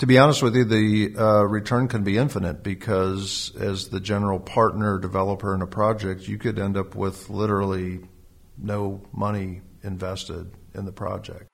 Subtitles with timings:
[0.00, 4.38] To be honest with you, the uh, return can be infinite because, as the general
[4.38, 8.00] partner developer in a project, you could end up with literally
[8.58, 11.48] no money invested in the project.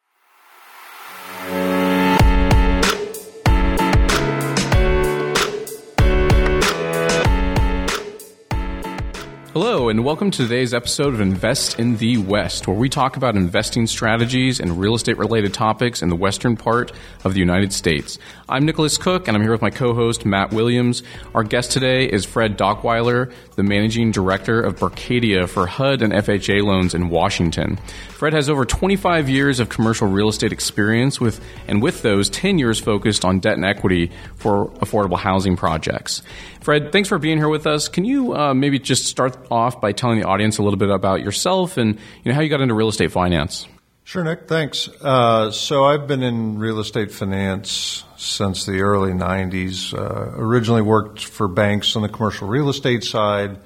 [9.53, 13.37] Hello, and welcome to today's episode of Invest in the West, where we talk about
[13.37, 16.91] investing strategies and real estate related topics in the western part
[17.23, 18.19] of the United States.
[18.49, 21.03] I'm Nicholas Cook, and I'm here with my co host, Matt Williams.
[21.35, 26.63] Our guest today is Fred Dockweiler, the managing director of Berkadia for HUD and FHA
[26.63, 27.79] loans in Washington.
[28.09, 32.59] Fred has over 25 years of commercial real estate experience with, and with those, 10
[32.59, 36.23] years focused on debt and equity for affordable housing projects.
[36.61, 37.89] Fred, thanks for being here with us.
[37.89, 41.21] Can you uh, maybe just start off by telling the audience a little bit about
[41.21, 43.67] yourself and you know how you got into real estate finance?
[44.05, 44.49] Sure, Nick.
[44.49, 44.89] Thanks.
[45.01, 49.95] Uh, so I've been in real estate finance since the early '90s.
[49.95, 53.59] Uh, originally worked for banks on the commercial real estate side,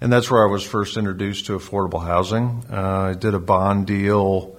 [0.00, 2.64] and that's where I was first introduced to affordable housing.
[2.70, 4.56] Uh, I did a bond deal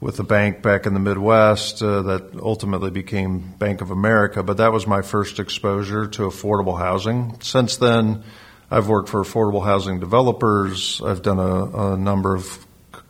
[0.00, 4.58] with a bank back in the Midwest uh, that ultimately became Bank of America, but
[4.58, 7.40] that was my first exposure to affordable housing.
[7.40, 8.22] Since then,
[8.70, 11.00] I've worked for affordable housing developers.
[11.02, 12.66] I've done a, a number of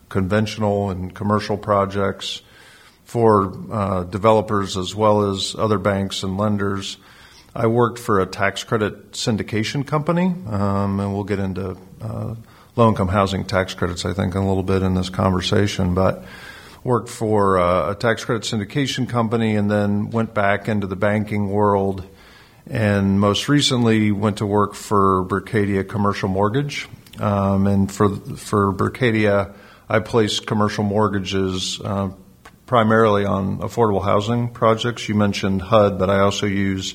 [0.08, 2.42] conventional and commercial projects
[3.04, 6.98] for uh, developers as well as other banks and lenders.
[7.56, 12.34] I worked for a tax credit syndication company, um, and we'll get into uh,
[12.76, 15.94] low income housing tax credits, I think, in a little bit in this conversation.
[15.94, 16.24] But
[16.84, 21.50] worked for uh, a tax credit syndication company and then went back into the banking
[21.50, 22.06] world
[22.68, 26.88] and most recently went to work for Berkadia Commercial Mortgage.
[27.18, 29.54] Um, and for for Berkadia,
[29.88, 32.10] I place commercial mortgages uh,
[32.66, 35.08] primarily on affordable housing projects.
[35.08, 36.94] You mentioned HUD, but I also use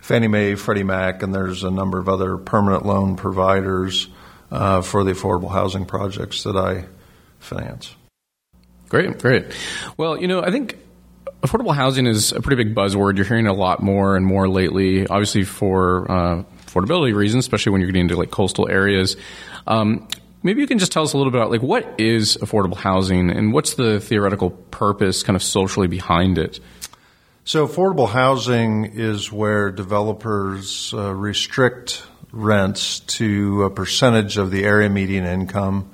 [0.00, 4.08] Fannie Mae, Freddie Mac, and there's a number of other permanent loan providers
[4.50, 6.86] uh, for the affordable housing projects that I
[7.38, 7.94] finance.
[8.88, 9.44] Great, great.
[9.96, 10.76] Well, you know, I think
[11.42, 13.16] affordable housing is a pretty big buzzword.
[13.16, 17.80] You're hearing a lot more and more lately, obviously for uh, affordability reasons, especially when
[17.80, 19.16] you're getting into like coastal areas.
[19.66, 20.08] Um,
[20.42, 23.30] maybe you can just tell us a little bit about like what is affordable housing
[23.30, 26.60] and what's the theoretical purpose, kind of socially behind it.
[27.44, 34.88] So, affordable housing is where developers uh, restrict rents to a percentage of the area
[34.88, 35.90] median income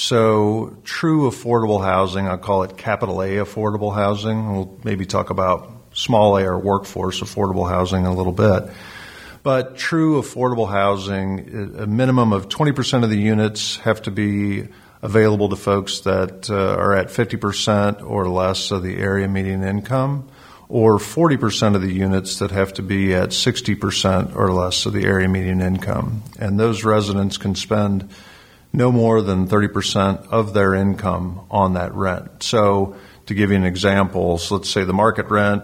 [0.00, 4.50] so, true affordable housing, I call it capital A affordable housing.
[4.50, 8.72] We'll maybe talk about small A or workforce affordable housing a little bit.
[9.42, 14.68] But true affordable housing, a minimum of 20% of the units have to be
[15.02, 20.30] available to folks that uh, are at 50% or less of the area median income,
[20.70, 25.04] or 40% of the units that have to be at 60% or less of the
[25.04, 26.22] area median income.
[26.38, 28.08] And those residents can spend
[28.72, 32.42] no more than 30% of their income on that rent.
[32.42, 35.62] So, to give you an example, so let's say the market rent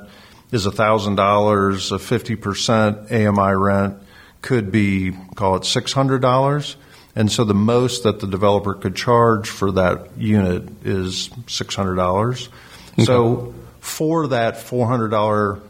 [0.53, 4.03] is $1,000, a 50% AMI rent
[4.43, 6.77] could be, call it $600.
[7.17, 12.49] And so the most that the developer could charge for that unit is $600.
[12.93, 13.05] Okay.
[13.05, 15.61] So for that $400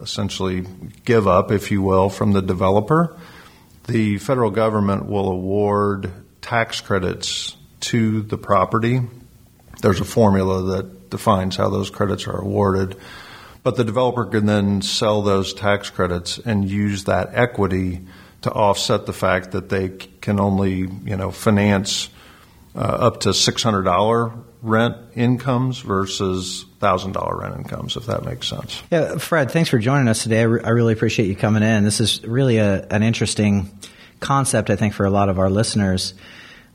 [0.00, 0.66] essentially
[1.04, 3.16] give up, if you will, from the developer,
[3.86, 6.10] the federal government will award
[6.44, 9.00] tax credits to the property.
[9.80, 12.96] There's a formula that defines how those credits are awarded.
[13.62, 18.02] But the developer can then sell those tax credits and use that equity
[18.42, 19.88] to offset the fact that they
[20.20, 22.10] can only, you know, finance
[22.76, 28.82] uh, up to $600 rent incomes versus $1,000 rent incomes, if that makes sense.
[28.90, 30.40] Yeah, Fred, thanks for joining us today.
[30.40, 31.84] I, re- I really appreciate you coming in.
[31.84, 33.78] This is really a, an interesting
[34.24, 36.14] concept, I think, for a lot of our listeners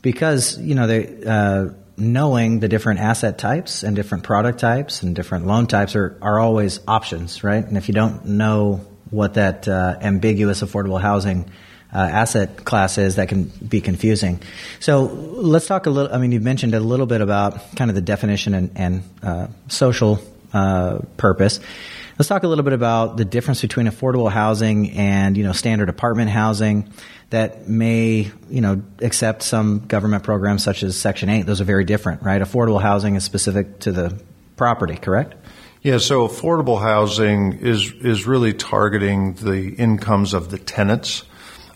[0.02, 5.16] because, you know, they, uh, knowing the different asset types and different product types and
[5.16, 7.66] different loan types are, are always options, right?
[7.66, 11.50] And if you don't know what that uh, ambiguous affordable housing
[11.94, 14.42] uh, asset class is, that can be confusing.
[14.80, 16.14] So let's talk a little.
[16.14, 19.48] I mean, you mentioned a little bit about kind of the definition and, and uh,
[19.68, 20.20] social
[20.54, 21.60] uh, purpose.
[22.20, 25.88] Let's talk a little bit about the difference between affordable housing and you know standard
[25.88, 26.92] apartment housing
[27.30, 31.46] that may you know accept some government programs such as Section Eight.
[31.46, 32.42] Those are very different, right?
[32.42, 34.22] Affordable housing is specific to the
[34.58, 35.36] property, correct?
[35.82, 41.24] Yeah, so affordable housing is is really targeting the incomes of the tenants.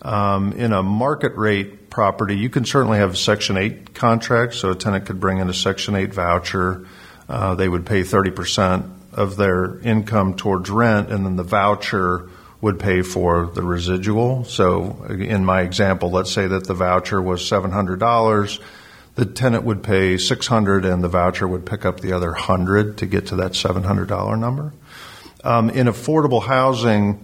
[0.01, 4.71] Um, in a market rate property, you can certainly have a Section 8 contract, so
[4.71, 6.85] a tenant could bring in a Section 8 voucher.
[7.29, 12.29] Uh, they would pay 30% of their income towards rent, and then the voucher
[12.61, 14.45] would pay for the residual.
[14.45, 18.59] So, in my example, let's say that the voucher was $700.
[19.15, 23.05] The tenant would pay 600 and the voucher would pick up the other 100 to
[23.05, 24.73] get to that $700 number.
[25.43, 27.23] Um, in affordable housing,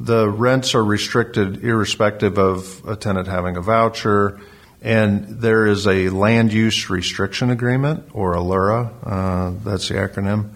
[0.00, 4.40] the rents are restricted irrespective of a tenant having a voucher,
[4.80, 10.52] and there is a land use restriction agreement, or a LURA, uh, that's the acronym,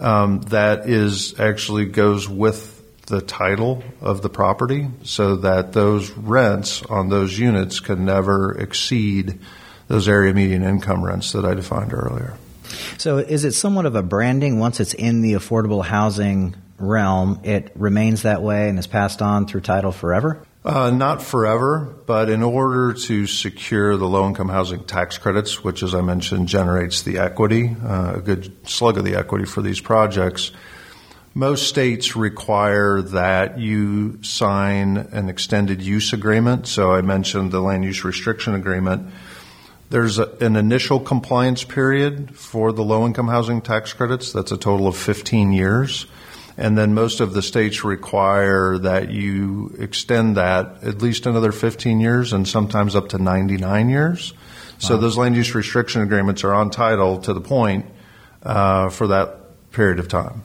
[0.00, 2.74] um, that is actually goes with
[3.06, 9.38] the title of the property so that those rents on those units can never exceed
[9.88, 12.34] those area median income rents that I defined earlier.
[12.98, 17.40] So, is it somewhat of a branding once it's in the affordable housing realm?
[17.44, 20.42] It remains that way and is passed on through title forever?
[20.64, 25.82] Uh, not forever, but in order to secure the low income housing tax credits, which,
[25.84, 29.80] as I mentioned, generates the equity, uh, a good slug of the equity for these
[29.80, 30.50] projects,
[31.32, 36.66] most states require that you sign an extended use agreement.
[36.66, 39.12] So I mentioned the land use restriction agreement.
[39.90, 44.32] There's a, an initial compliance period for the low income housing tax credits.
[44.32, 46.06] That's a total of 15 years.
[46.58, 52.00] And then most of the states require that you extend that at least another 15
[52.00, 54.34] years and sometimes up to 99 years.
[54.78, 55.00] So wow.
[55.00, 57.86] those land use restriction agreements are on title to the point
[58.42, 60.42] uh, for that period of time.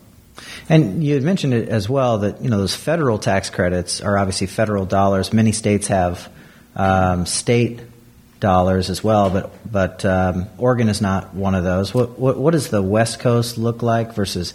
[0.69, 4.17] And you had mentioned it as well that you know those federal tax credits are
[4.17, 5.33] obviously federal dollars.
[5.33, 6.31] Many states have
[6.75, 7.81] um, state
[8.39, 11.93] dollars as well, but but um, Oregon is not one of those.
[11.93, 14.53] What, what, what does the West Coast look like versus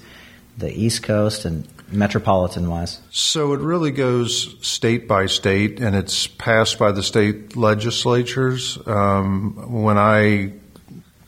[0.59, 3.01] the East Coast and metropolitan wise?
[3.11, 8.79] So it really goes state by state, and it's passed by the state legislatures.
[8.87, 10.53] Um, when I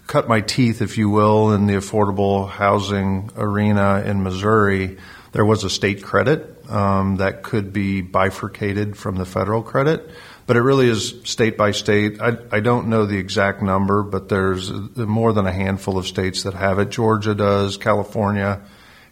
[0.07, 4.99] cut my teeth, if you will, in the affordable housing arena in Missouri,
[5.33, 10.11] there was a state credit um, that could be bifurcated from the federal credit.
[10.47, 12.21] But it really is state by state.
[12.21, 16.43] I, I don't know the exact number, but there's more than a handful of states
[16.43, 16.89] that have it.
[16.91, 18.61] Georgia does, California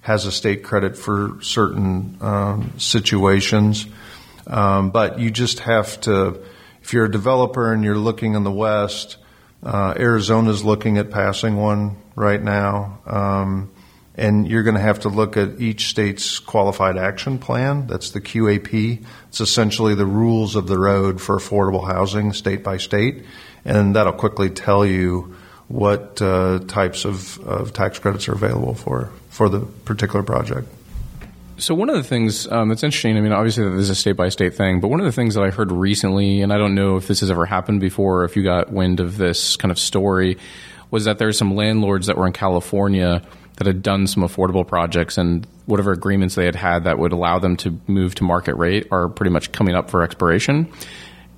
[0.00, 3.86] has a state credit for certain um, situations.
[4.46, 6.40] Um, but you just have to,
[6.82, 9.18] if you're a developer and you're looking in the West,
[9.62, 13.00] uh, Arizona's looking at passing one right now.
[13.06, 13.70] Um,
[14.14, 17.86] and you're going to have to look at each state's qualified action plan.
[17.86, 19.04] That's the QAP.
[19.28, 23.24] It's essentially the rules of the road for affordable housing state by state.
[23.64, 25.36] And that'll quickly tell you
[25.68, 30.68] what uh, types of, of tax credits are available for, for the particular project.
[31.58, 34.12] So one of the things um, that's interesting, I mean, obviously this is a state
[34.12, 36.74] by state thing, but one of the things that I heard recently, and I don't
[36.74, 39.72] know if this has ever happened before, or if you got wind of this kind
[39.72, 40.38] of story,
[40.90, 43.22] was that there there's some landlords that were in California
[43.56, 47.40] that had done some affordable projects, and whatever agreements they had had that would allow
[47.40, 50.72] them to move to market rate are pretty much coming up for expiration,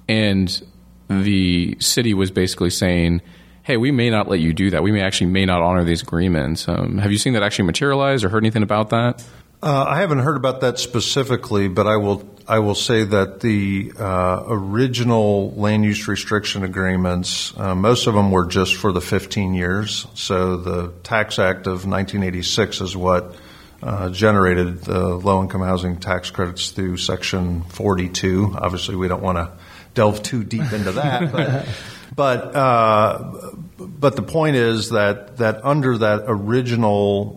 [0.06, 0.62] and
[1.08, 3.22] the city was basically saying.
[3.62, 4.82] Hey, we may not let you do that.
[4.82, 6.66] We may actually may not honor these agreements.
[6.66, 9.22] Um, have you seen that actually materialize or heard anything about that?
[9.62, 13.92] Uh, I haven't heard about that specifically, but I will I will say that the
[13.98, 19.52] uh, original land use restriction agreements, uh, most of them were just for the 15
[19.52, 20.06] years.
[20.14, 23.36] So the Tax Act of 1986 is what
[23.82, 28.56] uh, generated the low income housing tax credits through Section 42.
[28.58, 29.52] Obviously, we don't want to
[29.92, 31.68] delve too deep into that, but.
[32.20, 37.34] But uh, but the point is that that under that original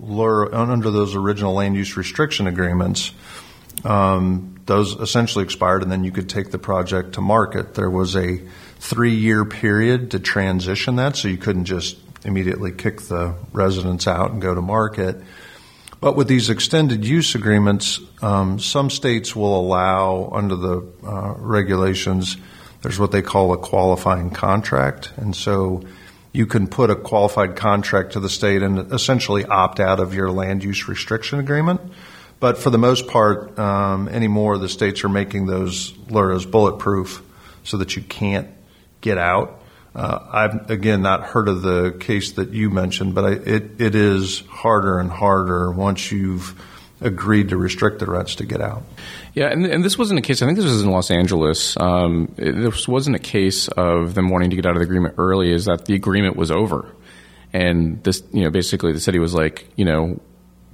[0.52, 3.14] under those original land use restriction agreements,
[3.86, 7.76] um, those essentially expired, and then you could take the project to market.
[7.76, 8.42] There was a
[8.80, 14.32] three year period to transition that, so you couldn't just immediately kick the residents out
[14.32, 15.16] and go to market.
[16.02, 22.36] But with these extended use agreements, um, some states will allow under the uh, regulations
[22.84, 25.12] there's what they call a qualifying contract.
[25.16, 25.84] And so
[26.34, 30.30] you can put a qualified contract to the state and essentially opt out of your
[30.30, 31.80] land use restriction agreement.
[32.40, 37.24] But for the most part, um, anymore, the states are making those LURAs bulletproof
[37.64, 38.50] so that you can't
[39.00, 39.62] get out.
[39.96, 43.96] Uh, I've again not heard of the case that you mentioned, but I, it it
[43.96, 46.60] is harder and harder once you've
[47.06, 48.84] agreed to restrict the rents to get out.
[49.34, 50.42] Yeah, and, and this wasn't a case.
[50.42, 51.76] I think this was in Los Angeles.
[51.78, 55.16] Um, it, this wasn't a case of them wanting to get out of the agreement
[55.18, 55.52] early.
[55.52, 56.94] Is that the agreement was over,
[57.52, 60.20] and this, you know, basically the city was like, you know,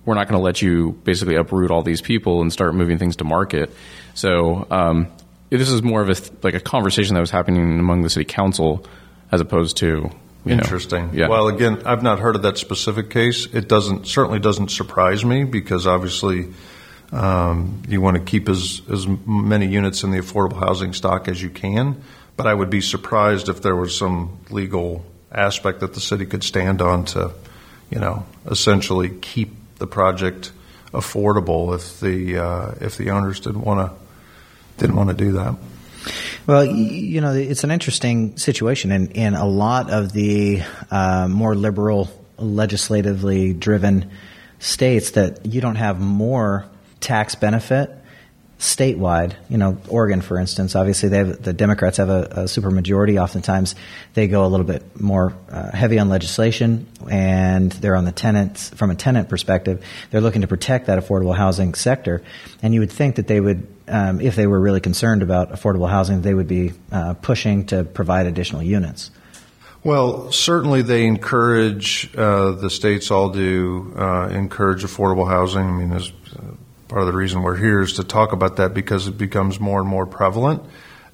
[0.06, 3.18] we're not going to let you basically uproot all these people and start moving things
[3.18, 3.72] to market.
[4.14, 5.08] So um,
[5.50, 8.86] this is more of a like a conversation that was happening among the city council
[9.32, 10.10] as opposed to.
[10.46, 11.12] Interesting.
[11.14, 11.28] Yeah.
[11.28, 13.46] Well, again, I've not heard of that specific case.
[13.54, 16.54] It doesn't certainly doesn't surprise me because obviously
[17.12, 21.42] um, you want to keep as as many units in the affordable housing stock as
[21.42, 22.02] you can.
[22.38, 26.44] But I would be surprised if there was some legal aspect that the city could
[26.44, 27.32] stand on to,
[27.90, 30.52] you know, essentially keep the project
[30.94, 33.98] affordable if the uh, if the owners didn't want to
[34.78, 35.56] didn't want to do that.
[36.48, 41.28] Well, you know, it's an interesting situation, and in, in a lot of the uh,
[41.28, 44.10] more liberal, legislatively driven
[44.60, 46.66] states, that you don't have more
[47.00, 47.92] tax benefit
[48.60, 49.36] statewide.
[49.48, 53.22] You know, Oregon, for instance, obviously they have, the Democrats have a, a supermajority.
[53.22, 53.74] Oftentimes,
[54.14, 58.70] they go a little bit more uh, heavy on legislation, and they're on the tenants
[58.70, 59.84] from a tenant perspective.
[60.12, 62.22] They're looking to protect that affordable housing sector,
[62.62, 65.90] and you would think that they would, um, if they were really concerned about affordable
[65.90, 69.10] housing, they would be uh, pushing to provide additional units.
[69.82, 75.64] Well, certainly they encourage, uh, the states all do, uh, encourage affordable housing.
[75.64, 76.12] I mean, as
[76.90, 79.80] part of the reason we're here is to talk about that because it becomes more
[79.80, 80.64] and more prevalent.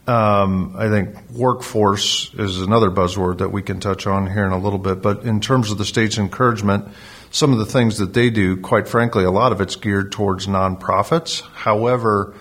[0.07, 4.57] Um, I think workforce is another buzzword that we can touch on here in a
[4.57, 5.01] little bit.
[5.01, 6.87] But in terms of the state's encouragement,
[7.31, 10.47] some of the things that they do, quite frankly, a lot of it's geared towards
[10.47, 11.41] nonprofits.
[11.41, 12.35] However,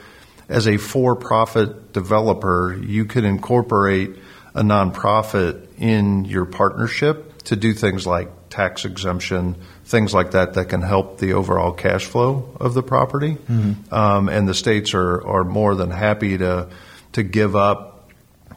[0.49, 4.17] as a for profit developer, you can incorporate
[4.55, 10.67] a nonprofit in your partnership to do things like tax exemption, things like that that
[10.67, 13.35] can help the overall cash flow of the property.
[13.35, 13.95] Mm-hmm.
[13.95, 16.69] Um, and the states are, are more than happy to
[17.13, 18.11] to give up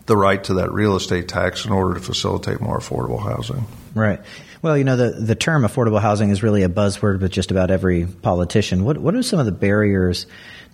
[0.07, 3.67] the right to that real estate tax in order to facilitate more affordable housing.
[3.93, 4.19] Right.
[4.61, 7.69] Well, you know, the, the term affordable housing is really a buzzword with just about
[7.69, 8.83] every politician.
[8.83, 10.25] What, what are some of the barriers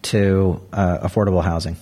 [0.04, 1.76] to uh, affordable housing?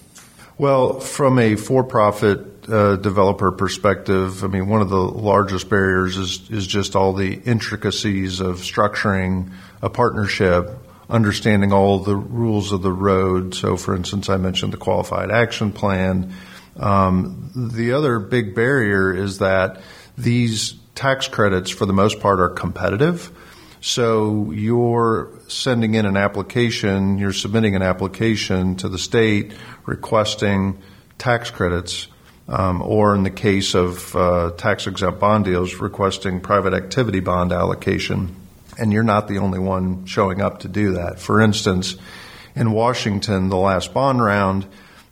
[0.58, 6.18] Well, from a for profit uh, developer perspective, I mean, one of the largest barriers
[6.18, 9.51] is is just all the intricacies of structuring
[9.82, 10.70] a partnership,
[11.10, 13.56] understanding all the rules of the road.
[13.56, 16.34] So, for instance, I mentioned the qualified action plan.
[16.77, 19.82] Um, the other big barrier is that
[20.18, 23.32] these tax credits, for the most part, are competitive.
[23.82, 29.53] So you're sending in an application, you're submitting an application to the state
[29.86, 30.77] requesting
[31.18, 32.08] tax credits
[32.51, 37.53] um, or in the case of uh, tax exempt bond deals, requesting private activity bond
[37.53, 38.36] allocation.
[38.77, 41.20] And you're not the only one showing up to do that.
[41.20, 41.96] For instance,
[42.53, 44.65] in Washington, the last bond round,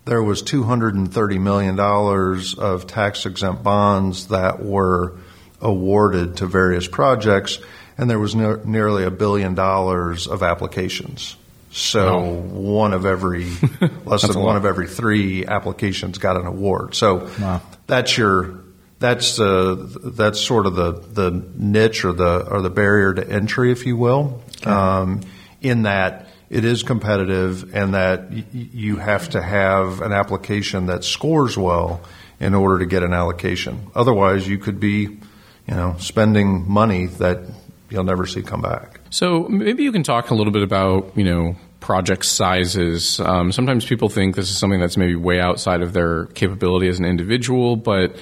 [0.03, 5.15] there was $230 million of tax exempt bonds that were
[5.62, 7.60] awarded to various projects,
[7.98, 11.38] and there was ne- nearly a billion dollars of applications.
[11.72, 13.46] So one of every
[14.06, 16.96] less than one of every three applications got an award.
[16.96, 17.62] So wow.
[17.86, 18.64] that's your
[19.00, 23.72] that's uh, that's sort of the the niche or the or the barrier to entry,
[23.72, 24.42] if you will.
[24.62, 24.70] Okay.
[24.70, 25.22] Um,
[25.62, 31.04] in that it is competitive, and that y- you have to have an application that
[31.04, 32.02] scores well
[32.40, 33.88] in order to get an allocation.
[33.94, 35.20] Otherwise, you could be, you
[35.68, 37.40] know, spending money that
[37.89, 39.00] you'll never see come back.
[39.10, 43.19] So maybe you can talk a little bit about you know project sizes.
[43.19, 47.00] Um, sometimes people think this is something that's maybe way outside of their capability as
[47.00, 48.15] an individual, but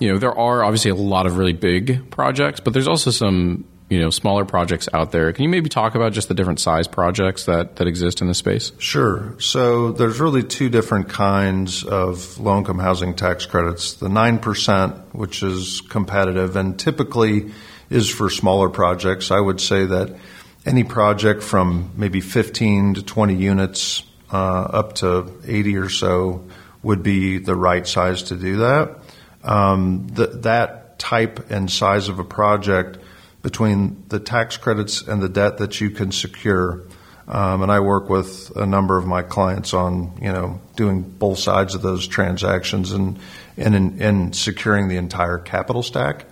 [0.00, 3.64] you know there are obviously a lot of really big projects, but there's also some
[3.92, 5.32] you know smaller projects out there.
[5.34, 8.34] Can you maybe talk about just the different size projects that that exist in the
[8.34, 8.72] space?
[8.78, 9.36] Sure.
[9.38, 13.94] So there's really two different kinds of low income housing tax credits.
[13.94, 17.52] The nine percent, which is competitive and typically
[17.92, 19.30] is for smaller projects.
[19.30, 20.16] I would say that
[20.64, 26.48] any project from maybe 15 to 20 units uh, up to 80 or so
[26.82, 28.98] would be the right size to do that.
[29.44, 32.98] Um, that type and size of a project
[33.42, 36.84] between the tax credits and the debt that you can secure.
[37.26, 41.38] Um, and I work with a number of my clients on, you know, doing both
[41.38, 43.18] sides of those transactions and
[43.56, 46.24] and in securing the entire capital stack.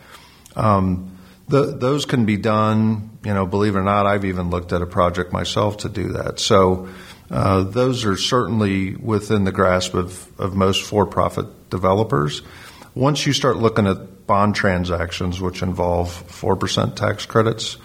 [0.57, 1.17] Um,
[1.51, 4.83] the, those can be done, you know, believe it or not, I've even looked at
[4.83, 6.39] a project myself to do that.
[6.39, 6.89] So
[7.29, 12.43] uh, those are certainly within the grasp of, of most for profit developers.
[12.95, 17.79] Once you start looking at bond transactions, which involve 4% tax credits,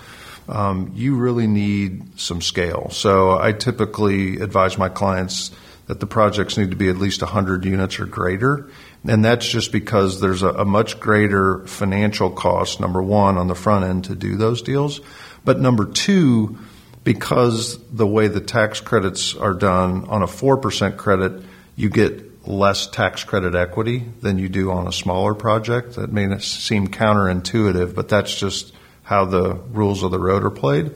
[0.48, 2.89] um, you really need some scale.
[2.91, 5.50] So I typically advise my clients
[5.88, 8.69] that the projects need to be at least 100 units or greater.
[9.07, 13.55] And that's just because there's a, a, much greater financial cost, number one, on the
[13.55, 15.00] front end to do those deals.
[15.43, 16.57] But number two,
[17.03, 21.43] because the way the tax credits are done on a 4% credit,
[21.75, 25.95] you get less tax credit equity than you do on a smaller project.
[25.95, 30.91] That may seem counterintuitive, but that's just how the rules of the road are played.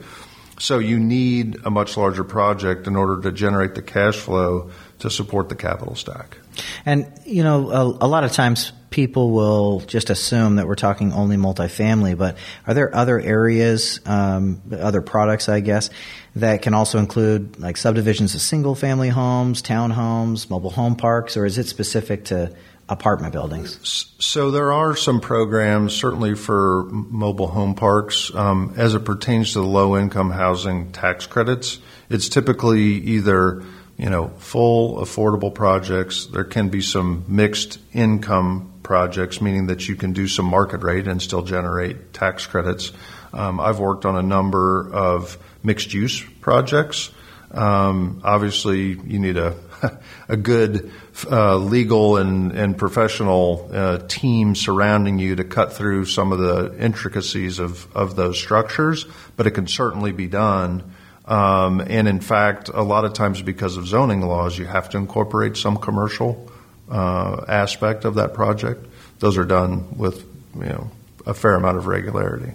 [0.59, 5.09] So you need a much larger project in order to generate the cash flow to
[5.09, 6.37] support the capital stack.
[6.86, 11.13] And, you know, a, a, lot of times people will just assume that we're talking
[11.13, 15.89] only multifamily, but are there other areas, um, other products, I guess,
[16.36, 21.45] that can also include like subdivisions of single family homes, townhomes, mobile home parks, or
[21.45, 22.55] is it specific to
[22.89, 24.07] apartment buildings?
[24.19, 29.59] So there are some programs, certainly for mobile home parks, um, as it pertains to
[29.59, 31.79] the low income housing tax credits.
[32.09, 33.63] It's typically either
[33.99, 36.25] you know, full affordable projects.
[36.27, 41.05] There can be some mixed income projects, meaning that you can do some market rate
[41.05, 42.93] and still generate tax credits.
[43.33, 47.11] Um, I've worked on a number of mixed use projects.
[47.51, 49.55] Um, obviously, you need a
[50.29, 50.91] a good
[51.29, 56.75] uh, legal and, and professional uh, team surrounding you to cut through some of the
[56.79, 60.93] intricacies of, of those structures, but it can certainly be done.
[61.29, 64.98] Um, and in fact, a lot of times because of zoning laws, you have to
[64.98, 66.51] incorporate some commercial
[66.89, 68.83] uh, aspect of that project.
[69.19, 70.91] Those are done with you know
[71.27, 72.51] a fair amount of regularity.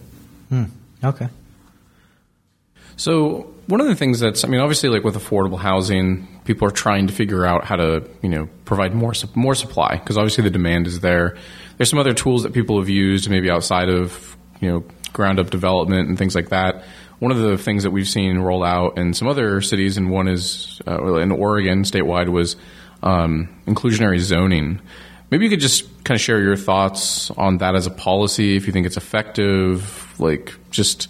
[0.49, 0.65] Hmm.
[1.05, 1.29] Okay.
[2.97, 6.73] So one of the things that's, I mean, obviously, like with affordable housing, people are
[6.73, 10.51] trying to figure out how to, you know, provide more more supply because obviously the
[10.51, 11.37] demand is there.
[11.77, 15.51] There's some other tools that people have used, maybe outside of, you know, ground up
[15.51, 16.85] development and things like that
[17.19, 20.29] one of the things that we've seen roll out in some other cities, and one
[20.29, 22.57] is uh, in Oregon statewide, was
[23.03, 24.81] um, inclusionary zoning.
[25.31, 28.67] Maybe you could just kind of share your thoughts on that as a policy, if
[28.67, 31.09] you think it's effective, like just.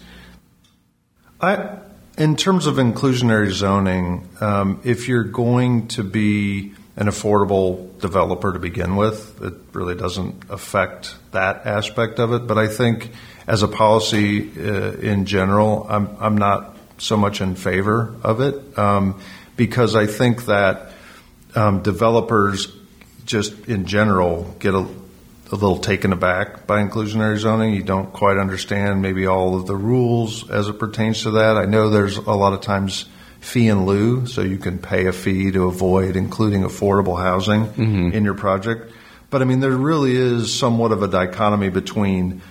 [1.41, 1.77] I,
[2.17, 8.59] in terms of inclusionary zoning, um, if you're going to be an affordable developer to
[8.59, 12.47] begin with, it really doesn't affect that aspect of it.
[12.47, 13.11] But I think
[13.47, 18.77] as a policy uh, in general, I'm, I'm not so much in favor of it
[18.77, 19.19] um,
[19.57, 20.91] because I think that
[21.53, 22.71] um, developers
[23.25, 27.73] just in general get a, a, little taken aback by inclusionary zoning.
[27.73, 31.57] You don't quite understand maybe all of the rules as it pertains to that.
[31.57, 33.05] I know there's a lot of times
[33.45, 38.11] fee in lieu, so you can pay a fee to avoid including affordable housing mm-hmm.
[38.11, 38.91] in your project.
[39.29, 42.41] But I mean, there really is somewhat of a dichotomy between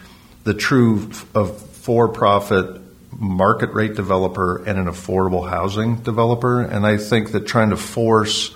[0.45, 2.81] the true of for-profit
[3.11, 6.63] market rate developer and an affordable housing developer.
[6.63, 8.55] And I think that trying to force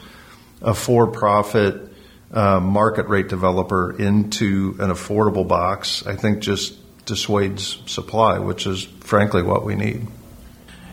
[0.62, 1.92] a for-profit
[2.32, 6.74] uh, market rate developer into an affordable box, I think just
[7.04, 10.06] dissuades supply, which is frankly what we need.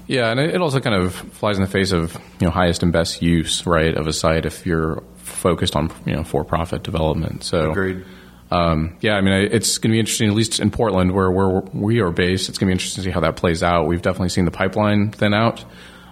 [0.08, 2.92] Yeah, and it also kind of flies in the face of you know highest and
[2.92, 7.44] best use, right, of a site if you're focused on you know for-profit development.
[7.44, 8.06] So agreed.
[8.52, 11.62] Um, yeah, I mean, it's going to be interesting, at least in Portland, where, where
[11.74, 12.48] we are based.
[12.48, 13.88] It's going to be interesting to see how that plays out.
[13.88, 15.66] We've definitely seen the pipeline thin out.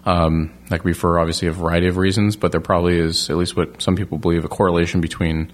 [0.05, 3.37] Um, that could be for obviously a variety of reasons, but there probably is, at
[3.37, 5.53] least what some people believe, a correlation between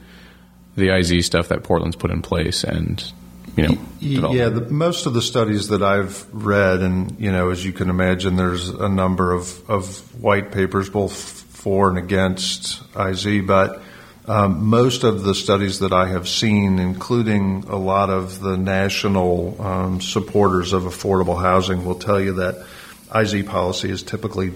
[0.76, 3.12] the IZ stuff that Portland's put in place and
[4.00, 7.64] you know, yeah, the, most of the studies that I've read, and you know, as
[7.64, 13.42] you can imagine, there's a number of, of white papers, both for and against IZ,
[13.46, 13.82] but
[14.26, 19.60] um, most of the studies that I have seen, including a lot of the national
[19.60, 22.64] um, supporters of affordable housing, will tell you that
[23.14, 24.54] IZ policy is typically,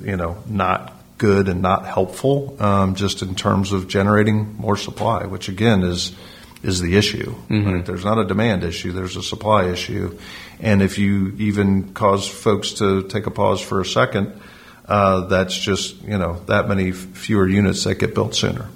[0.00, 5.24] you know, not good and not helpful, um, just in terms of generating more supply,
[5.24, 6.12] which again is
[6.62, 7.34] is the issue.
[7.48, 7.72] Mm-hmm.
[7.72, 7.86] Right?
[7.86, 10.18] There's not a demand issue; there's a supply issue,
[10.60, 14.38] and if you even cause folks to take a pause for a second,
[14.86, 18.68] uh, that's just you know that many fewer units that get built sooner.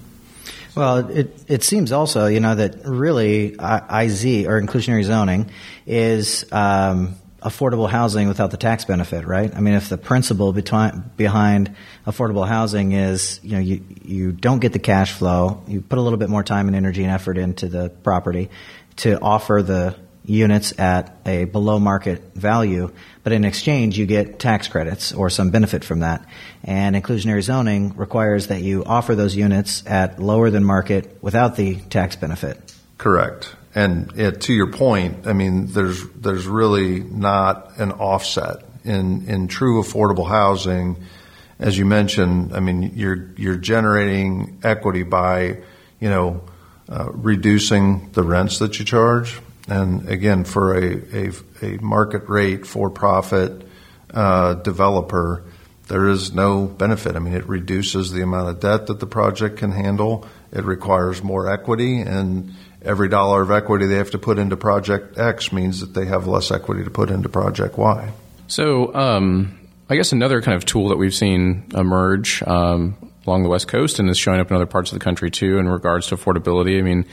[0.75, 5.51] Well, it it seems also, you know, that really IZ or inclusionary zoning
[5.87, 7.15] is um,
[7.45, 9.55] affordable housing without the tax benefit, right?
[9.55, 11.77] I mean, if the principle behind
[12.07, 16.03] affordable housing is, you know, you you don't get the cash flow, you put a
[16.03, 18.51] little bit more time and energy and effort into the property
[18.97, 22.91] to offer the units at a below market value,
[23.23, 26.25] but in exchange you get tax credits or some benefit from that.
[26.63, 31.77] And inclusionary zoning requires that you offer those units at lower than market without the
[31.91, 32.75] tax benefit.
[32.97, 33.55] Correct.
[33.75, 39.49] And it, to your point, I mean, there's there's really not an offset in in
[39.49, 40.97] true affordable housing.
[41.59, 45.59] As you mentioned, I mean, you're you're generating equity by,
[46.01, 46.43] you know,
[46.89, 51.33] uh, reducing the rents that you charge and again, for a, a,
[51.63, 53.67] a market rate for profit
[54.13, 55.45] uh, developer,
[55.89, 57.17] there is no benefit.
[57.17, 60.27] I mean, it reduces the amount of debt that the project can handle.
[60.53, 62.53] It requires more equity, and
[62.85, 66.27] every dollar of equity they have to put into project X means that they have
[66.27, 68.13] less equity to put into project Y.
[68.47, 73.49] So, um, I guess another kind of tool that we've seen emerge um, along the
[73.49, 76.09] West Coast and is showing up in other parts of the country too in regards
[76.09, 76.79] to affordability.
[76.79, 77.07] I mean,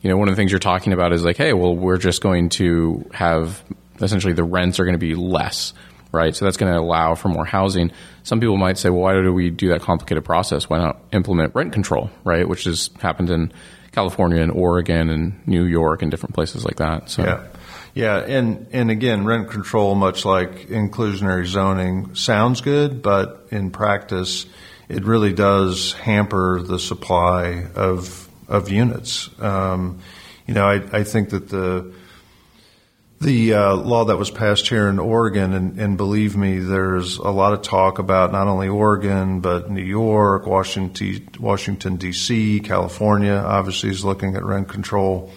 [0.00, 2.22] you know, one of the things you're talking about is like, hey, well, we're just
[2.22, 3.62] going to have
[4.00, 5.74] essentially the rents are going to be less,
[6.10, 6.34] right?
[6.34, 7.92] So that's going to allow for more housing.
[8.24, 10.68] Some people might say, well, why do we do that complicated process?
[10.68, 12.48] Why not implement rent control, right?
[12.48, 13.52] Which has happened in
[13.92, 17.10] California and Oregon and New York and different places like that.
[17.10, 17.22] So.
[17.22, 17.46] Yeah.
[17.94, 24.46] Yeah, and, and again, rent control, much like inclusionary zoning, sounds good, but in practice,
[24.88, 29.30] it really does hamper the supply of of units.
[29.40, 30.00] Um,
[30.46, 31.92] you know, I, I, think that the
[33.22, 37.30] the uh, law that was passed here in Oregon, and, and, believe me, there's a
[37.30, 43.34] lot of talk about not only Oregon but New York, Washington, Washington D.C., California.
[43.34, 45.30] Obviously, is looking at rent control.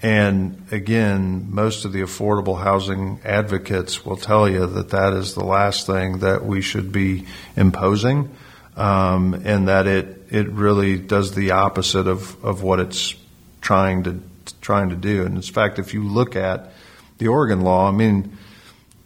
[0.00, 5.44] And again, most of the affordable housing advocates will tell you that that is the
[5.44, 8.30] last thing that we should be imposing
[8.76, 13.14] um, and that it it really does the opposite of, of what it's
[13.60, 14.20] trying to
[14.60, 15.24] trying to do.
[15.24, 16.72] And in fact, if you look at
[17.18, 18.36] the Oregon law, I mean,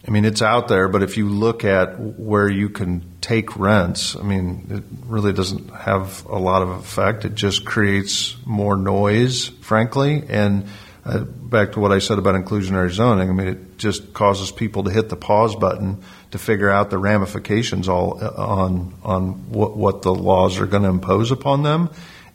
[0.07, 4.16] I mean it's out there, but if you look at where you can take rents,
[4.16, 7.25] I mean, it really doesn't have a lot of effect.
[7.25, 10.66] It just creates more noise, frankly, and.
[11.05, 14.85] Uh, back to what I said about inclusionary zoning, I mean, it just causes people
[14.85, 19.75] to hit the pause button to figure out the ramifications all uh, on on what,
[19.75, 21.88] what the laws are going to impose upon them,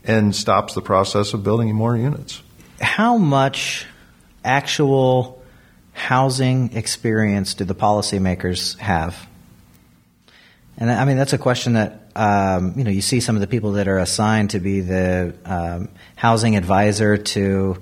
[0.04, 2.42] and stops the process of building more units.
[2.82, 3.86] How much
[4.44, 5.42] actual
[5.93, 9.27] housing experience do the policymakers have?
[10.77, 13.47] And I mean that's a question that um, you know you see some of the
[13.47, 17.77] people that are assigned to be the um, housing advisor to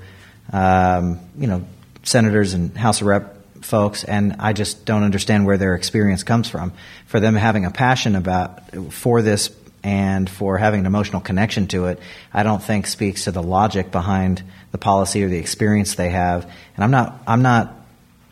[0.52, 1.66] um, you know
[2.04, 6.50] senators and House of Rep folks, and I just don't understand where their experience comes
[6.50, 6.74] from.
[7.06, 11.86] For them having a passion about for this and for having an emotional connection to
[11.86, 12.00] it,
[12.34, 16.44] I don't think speaks to the logic behind the policy or the experience they have.
[16.76, 17.76] And I'm not I'm not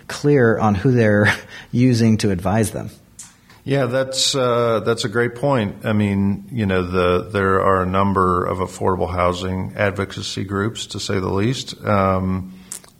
[0.10, 1.34] clear on who they're
[1.72, 2.89] using to advise them.
[3.63, 5.86] Yeah, that's uh, that's a great point.
[5.86, 11.00] I mean, you know, the there are a number of affordable housing advocacy groups, to
[11.00, 11.80] say the least.
[11.86, 12.54] Um,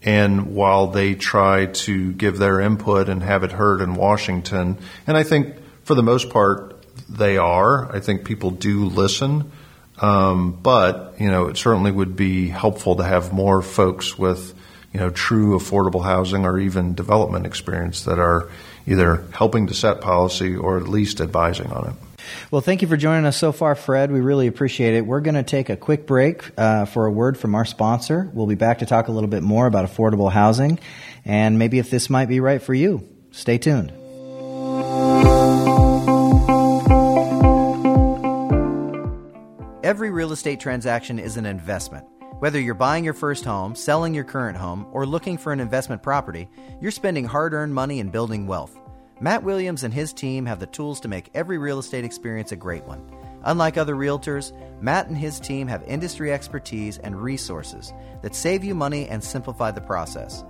[0.04, 5.18] and while they try to give their input and have it heard in Washington, and
[5.18, 9.52] I think for the most part they are, I think people do listen.
[9.98, 14.54] Um, but you know, it certainly would be helpful to have more folks with
[14.94, 18.50] you know true affordable housing or even development experience that are
[18.88, 21.96] either helping to set policy or at least advising on it.
[22.52, 24.12] Well, thank you for joining us so far, Fred.
[24.12, 25.06] We really appreciate it.
[25.06, 28.30] We're going to take a quick break uh, for a word from our sponsor.
[28.34, 30.80] We'll be back to talk a little bit more about affordable housing
[31.26, 33.08] and maybe if this might be right for you.
[33.32, 33.92] Stay tuned.
[39.84, 42.06] Every real estate transaction is an investment.
[42.40, 46.02] Whether you're buying your first home, selling your current home, or looking for an investment
[46.02, 46.48] property,
[46.80, 48.80] you're spending hard earned money and building wealth.
[49.20, 52.56] Matt Williams and his team have the tools to make every real estate experience a
[52.56, 53.06] great one.
[53.44, 58.74] Unlike other realtors, Matt and his team have industry expertise and resources that save you
[58.74, 60.46] money and simplify the process.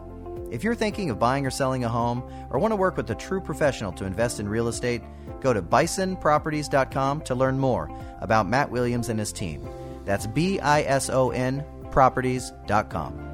[0.52, 2.21] If you're thinking of buying or selling a home
[2.52, 5.02] or want to work with a true professional to invest in real estate,
[5.41, 9.67] go to bisonproperties.com to learn more about Matt Williams and his team.
[10.06, 13.30] That's B I S O N properties.com.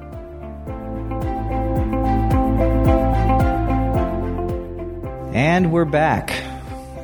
[5.36, 6.32] And we're back.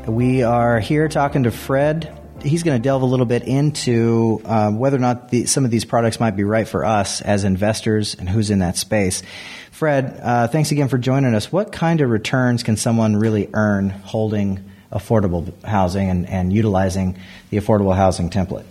[0.06, 2.18] We are here talking to Fred.
[2.42, 5.70] He's going to delve a little bit into um, whether or not the, some of
[5.70, 9.22] these products might be right for us as investors and who's in that space.
[9.70, 11.52] Fred, uh, thanks again for joining us.
[11.52, 17.18] What kind of returns can someone really earn holding affordable housing and, and utilizing
[17.50, 18.64] the affordable housing template?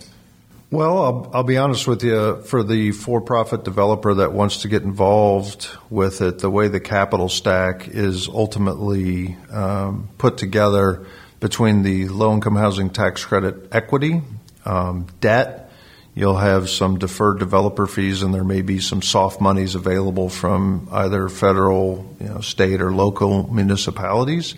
[0.72, 2.40] Well, I'll, I'll, be honest with you.
[2.44, 7.28] For the for-profit developer that wants to get involved with it, the way the capital
[7.28, 11.04] stack is ultimately um, put together
[11.40, 14.22] between the low-income housing tax credit equity,
[14.64, 15.70] um, debt,
[16.14, 20.88] you'll have some deferred developer fees, and there may be some soft monies available from
[20.90, 24.54] either federal, you know, state, or local municipalities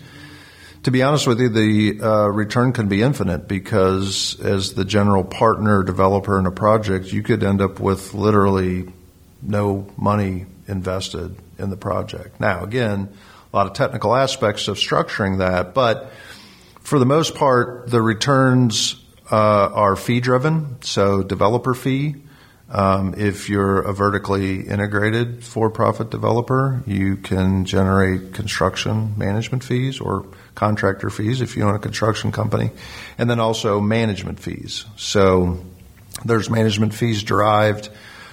[0.85, 5.23] to be honest with you, the uh, return can be infinite because as the general
[5.23, 8.93] partner developer in a project, you could end up with literally
[9.41, 12.39] no money invested in the project.
[12.39, 13.09] Now, again,
[13.51, 16.11] a lot of technical aspects of structuring that, but
[16.85, 22.17] For the most part, the returns uh, are fee driven, so developer fee.
[22.69, 29.99] Um, if you're a vertically integrated for profit developer, you can generate construction management fees
[29.99, 32.71] or contractor fees if you own a construction company,
[33.17, 34.85] and then also management fees.
[34.95, 35.63] So
[36.23, 37.89] there's management fees derived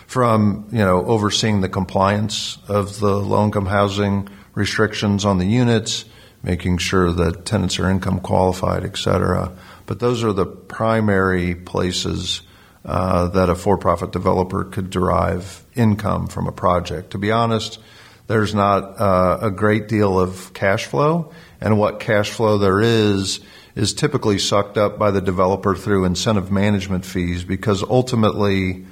[0.06, 6.04] from you know overseeing the compliance of the low income housing restrictions on the units,
[6.42, 9.52] making sure that tenants are income qualified, et cetera.
[9.86, 12.42] But those are the primary places
[12.84, 17.10] uh, that a for profit developer could derive income from a project.
[17.12, 17.78] To be honest,
[18.26, 21.32] there's not uh, a great deal of cash flow,
[21.62, 23.40] and what cash flow there is
[23.74, 28.84] is typically sucked up by the developer through incentive management fees because ultimately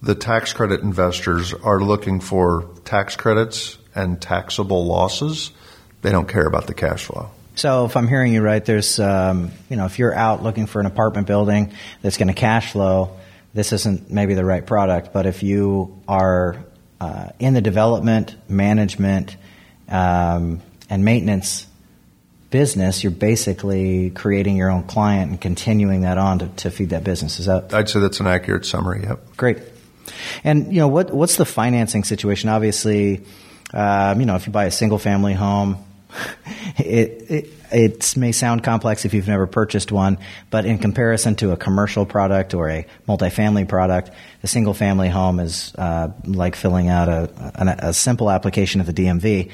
[0.00, 5.50] the tax credit investors are looking for tax credits and taxable losses.
[6.02, 7.30] They don't care about the cash flow.
[7.56, 10.80] So if I'm hearing you right, there's, um, you know, if you're out looking for
[10.80, 13.18] an apartment building that's going to cash flow,
[13.52, 15.12] this isn't maybe the right product.
[15.12, 16.56] But if you are
[17.00, 19.36] uh, in the development, management,
[19.88, 21.66] um, and maintenance
[22.50, 27.04] business, you're basically creating your own client and continuing that on to, to feed that
[27.04, 27.40] business.
[27.40, 27.72] Is that?
[27.72, 29.02] I'd say that's an accurate summary.
[29.02, 29.36] Yep.
[29.36, 29.58] Great.
[30.44, 31.12] And you know what?
[31.12, 32.48] What's the financing situation?
[32.48, 33.24] Obviously,
[33.72, 35.76] um, you know, if you buy a single family home,
[36.78, 40.18] it, it, it may sound complex if you've never purchased one,
[40.50, 44.10] but in comparison to a commercial product or a multifamily product,
[44.42, 48.86] a single family home is uh, like filling out a, a, a, simple application at
[48.86, 49.50] the DMV.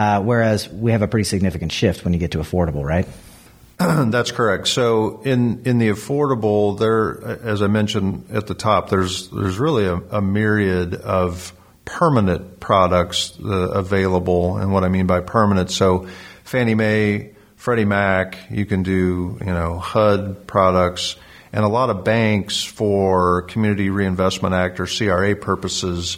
[0.00, 3.06] Uh, whereas we have a pretty significant shift when you get to affordable, right?
[3.78, 4.66] That's correct.
[4.68, 9.84] So in in the affordable, there, as I mentioned at the top, there's there's really
[9.84, 11.52] a, a myriad of
[11.84, 15.70] permanent products uh, available, and what I mean by permanent.
[15.70, 16.08] So
[16.44, 21.16] Fannie Mae, Freddie Mac, you can do you know HUD products,
[21.52, 26.16] and a lot of banks for Community Reinvestment Act or CRA purposes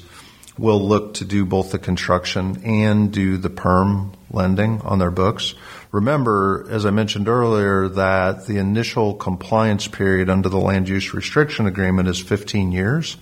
[0.59, 5.55] will look to do both the construction and do the perm lending on their books.
[5.91, 11.67] Remember, as I mentioned earlier, that the initial compliance period under the land use restriction
[11.67, 13.17] agreement is 15 years.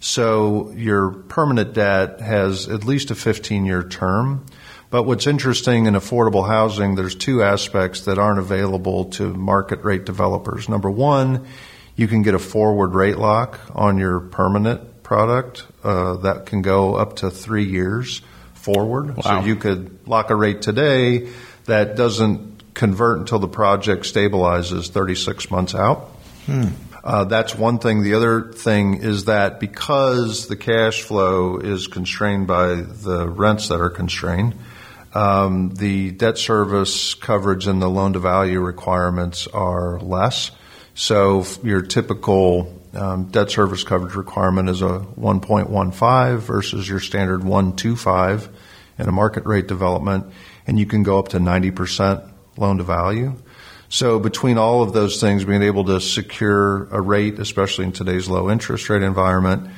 [0.00, 4.44] So your permanent debt has at least a 15 year term.
[4.88, 10.04] But what's interesting in affordable housing, there's two aspects that aren't available to market rate
[10.04, 10.68] developers.
[10.68, 11.46] Number one,
[11.96, 16.96] you can get a forward rate lock on your permanent product uh, that can go
[16.96, 18.22] up to three years
[18.54, 19.16] forward.
[19.16, 19.22] Wow.
[19.22, 21.28] So you could lock a rate today
[21.66, 26.08] that doesn't convert until the project stabilizes 36 months out.
[26.46, 26.70] Hmm.
[27.04, 28.02] Uh, that's one thing.
[28.02, 33.80] The other thing is that because the cash flow is constrained by the rents that
[33.80, 34.56] are constrained,
[35.14, 40.50] um, the debt service coverage and the loan to value requirements are less.
[40.96, 48.48] So your typical um, debt service coverage requirement is a 1.15 versus your standard 125
[48.98, 50.32] in a market rate development
[50.66, 53.34] and you can go up to 90% loan to value.
[53.88, 58.28] So between all of those things, being able to secure a rate, especially in today's
[58.28, 59.70] low interest rate environment,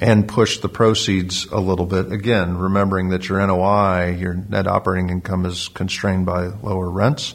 [0.00, 2.10] and push the proceeds a little bit.
[2.10, 7.34] Again, remembering that your NOI, your net operating income is constrained by lower rents.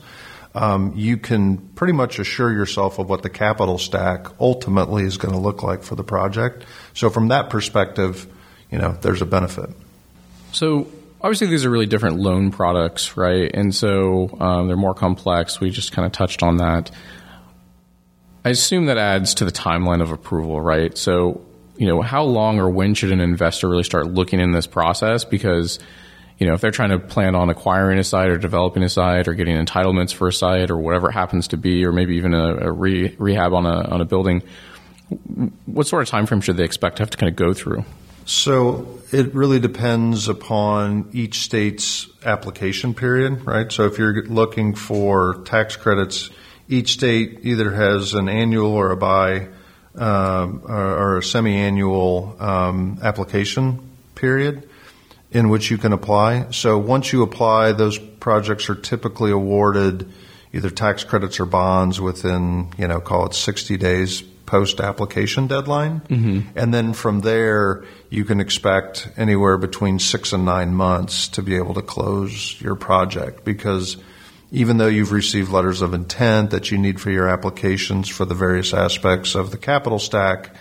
[0.55, 5.33] Um, you can pretty much assure yourself of what the capital stack ultimately is going
[5.33, 6.63] to look like for the project.
[6.93, 8.25] So from that perspective,
[8.71, 9.69] you know, there's a benefit.
[10.53, 10.87] So
[11.21, 13.51] obviously these are really different loan products, right?
[13.53, 15.59] And so um, they're more complex.
[15.59, 16.89] We just kind of touched on that.
[18.45, 20.97] I assume that adds to the timeline of approval, right?
[20.97, 21.41] So,
[21.77, 25.25] you know, how long or when should an investor really start looking in this process?
[25.25, 25.79] Because,
[26.37, 29.27] you know, if they're trying to plan on acquiring a site or developing a site
[29.27, 32.33] or getting entitlements for a site or whatever it happens to be, or maybe even
[32.33, 34.43] a, a re- rehab on a on a building,
[35.65, 37.85] what sort of time frame should they expect to have to kind of go through?
[38.25, 43.71] So it really depends upon each state's application period, right?
[43.71, 46.31] So if you're looking for tax credits,
[46.67, 49.47] each state either has an annual or a bi
[49.93, 53.79] um, or, a semi-annual um, application
[54.15, 54.67] period
[55.35, 56.49] in which you can apply.
[56.51, 60.09] So once you apply, those projects are typically awarded
[60.53, 65.99] either tax credits or bonds within, you know, call it 60 days post application deadline.
[66.07, 66.57] Mm-hmm.
[66.57, 71.57] And then from there, you can expect anywhere between six and nine months to be
[71.57, 73.97] able to close your project because
[74.51, 78.35] even though you've received letters of intent that you need for your applications for the
[78.35, 80.55] various aspects of the capital stack,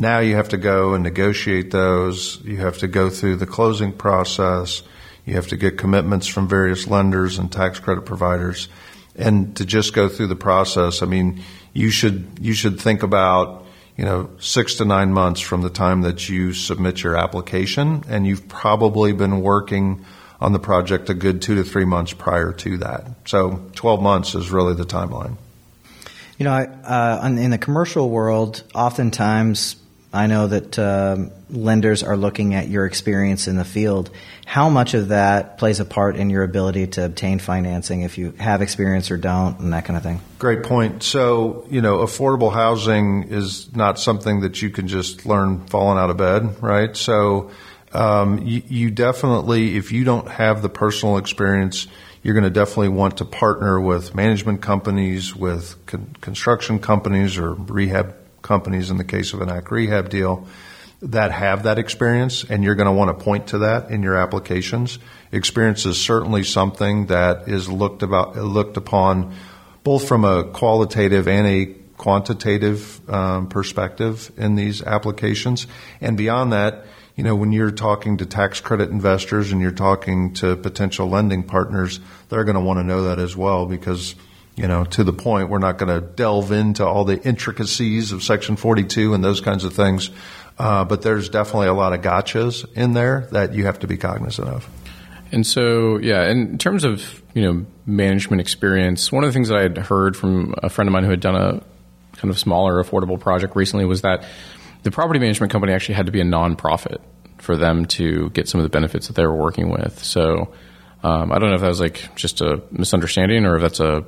[0.00, 2.40] now you have to go and negotiate those.
[2.42, 4.82] You have to go through the closing process.
[5.26, 8.68] You have to get commitments from various lenders and tax credit providers.
[9.14, 11.02] and to just go through the process.
[11.02, 11.42] I mean,
[11.74, 13.66] you should you should think about
[13.98, 18.26] you know six to nine months from the time that you submit your application, and
[18.26, 20.06] you've probably been working
[20.40, 23.04] on the project a good two to three months prior to that.
[23.26, 25.36] So 12 months is really the timeline.
[26.38, 29.76] You know, uh, in the commercial world, oftentimes
[30.12, 31.16] I know that uh,
[31.50, 34.10] lenders are looking at your experience in the field.
[34.44, 38.32] How much of that plays a part in your ability to obtain financing if you
[38.32, 40.20] have experience or don't, and that kind of thing?
[40.40, 41.04] Great point.
[41.04, 46.10] So, you know, affordable housing is not something that you can just learn falling out
[46.10, 46.96] of bed, right?
[46.96, 47.52] So,
[47.92, 51.86] um, you, you definitely, if you don't have the personal experience,
[52.22, 57.54] you're going to definitely want to partner with management companies, with con- construction companies, or
[57.54, 60.46] rehab companies in the case of an ACK rehab deal
[61.02, 64.16] that have that experience, and you're going to want to point to that in your
[64.16, 64.98] applications.
[65.32, 69.34] Experience is certainly something that is looked about looked upon
[69.82, 75.66] both from a qualitative and a quantitative um, perspective in these applications,
[76.00, 76.84] and beyond that.
[77.16, 81.42] You know, when you're talking to tax credit investors and you're talking to potential lending
[81.42, 82.00] partners,
[82.30, 84.14] they're going to want to know that as well because
[84.60, 85.48] you know, to the point.
[85.48, 89.64] We're not going to delve into all the intricacies of Section 42 and those kinds
[89.64, 90.10] of things.
[90.58, 93.96] Uh, but there's definitely a lot of gotchas in there that you have to be
[93.96, 94.68] cognizant of.
[95.32, 99.56] And so, yeah, in terms of you know management experience, one of the things that
[99.56, 101.62] I had heard from a friend of mine who had done a
[102.16, 104.24] kind of smaller affordable project recently was that
[104.82, 106.98] the property management company actually had to be a nonprofit
[107.38, 110.04] for them to get some of the benefits that they were working with.
[110.04, 110.52] So
[111.02, 114.04] um, I don't know if that was like just a misunderstanding or if that's a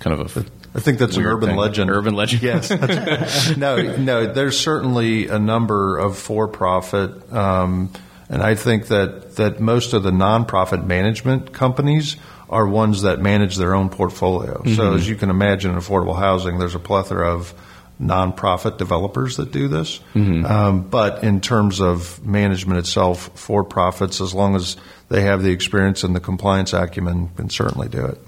[0.00, 0.44] kind of a.
[0.72, 1.58] I think that's an urban thing.
[1.58, 1.90] legend.
[1.90, 2.42] Urban legend.
[2.42, 2.70] Yes.
[3.56, 4.32] no, no.
[4.32, 7.92] There's certainly a number of for-profit, um,
[8.28, 12.16] and I think that that most of the nonprofit management companies
[12.48, 14.58] are ones that manage their own portfolio.
[14.58, 14.74] Mm-hmm.
[14.74, 17.54] So as you can imagine, in affordable housing, there's a plethora of
[18.00, 20.00] nonprofit developers that do this.
[20.14, 20.46] Mm-hmm.
[20.46, 24.76] Um, but in terms of management itself, for profits, as long as
[25.08, 28.18] they have the experience and the compliance acumen, can certainly do it.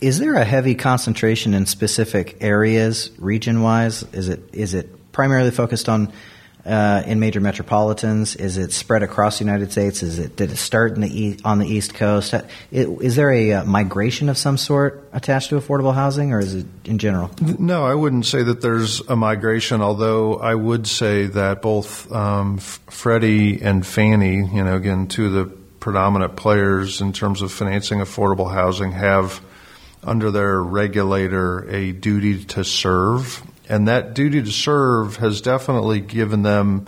[0.00, 4.02] Is there a heavy concentration in specific areas, region wise?
[4.14, 6.10] Is it is it primarily focused on
[6.64, 8.34] uh, in major metropolitans?
[8.34, 10.02] Is it spread across the United States?
[10.02, 12.34] Is it did it start in the on the East Coast?
[12.70, 16.66] Is there a uh, migration of some sort attached to affordable housing, or is it
[16.86, 17.30] in general?
[17.58, 19.82] No, I wouldn't say that there's a migration.
[19.82, 25.32] Although I would say that both um, Freddie and Fannie, you know, again, two of
[25.32, 29.42] the predominant players in terms of financing affordable housing, have
[30.02, 33.42] under their regulator a duty to serve.
[33.68, 36.86] And that duty to serve has definitely given them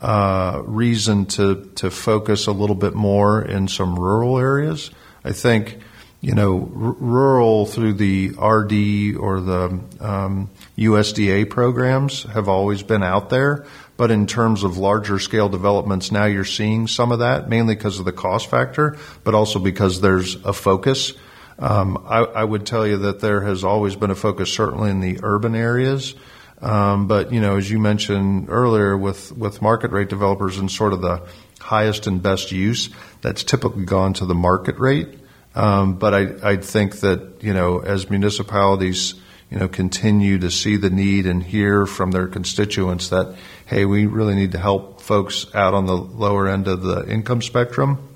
[0.00, 4.90] uh, reason to, to focus a little bit more in some rural areas.
[5.24, 5.78] I think,
[6.20, 13.02] you know, r- rural through the RD or the um, USDA programs have always been
[13.02, 13.64] out there.
[13.96, 18.00] But in terms of larger scale developments, now you're seeing some of that, mainly because
[18.00, 21.12] of the cost factor, but also because there's a focus
[21.58, 25.00] um, I, I, would tell you that there has always been a focus, certainly in
[25.00, 26.14] the urban areas.
[26.60, 30.92] Um, but you know, as you mentioned earlier, with with market rate developers and sort
[30.92, 31.22] of the
[31.60, 32.90] highest and best use,
[33.20, 35.18] that's typically gone to the market rate.
[35.54, 39.14] Um, but I, I think that you know, as municipalities
[39.50, 43.36] you know continue to see the need and hear from their constituents that
[43.66, 47.42] hey, we really need to help folks out on the lower end of the income
[47.42, 48.13] spectrum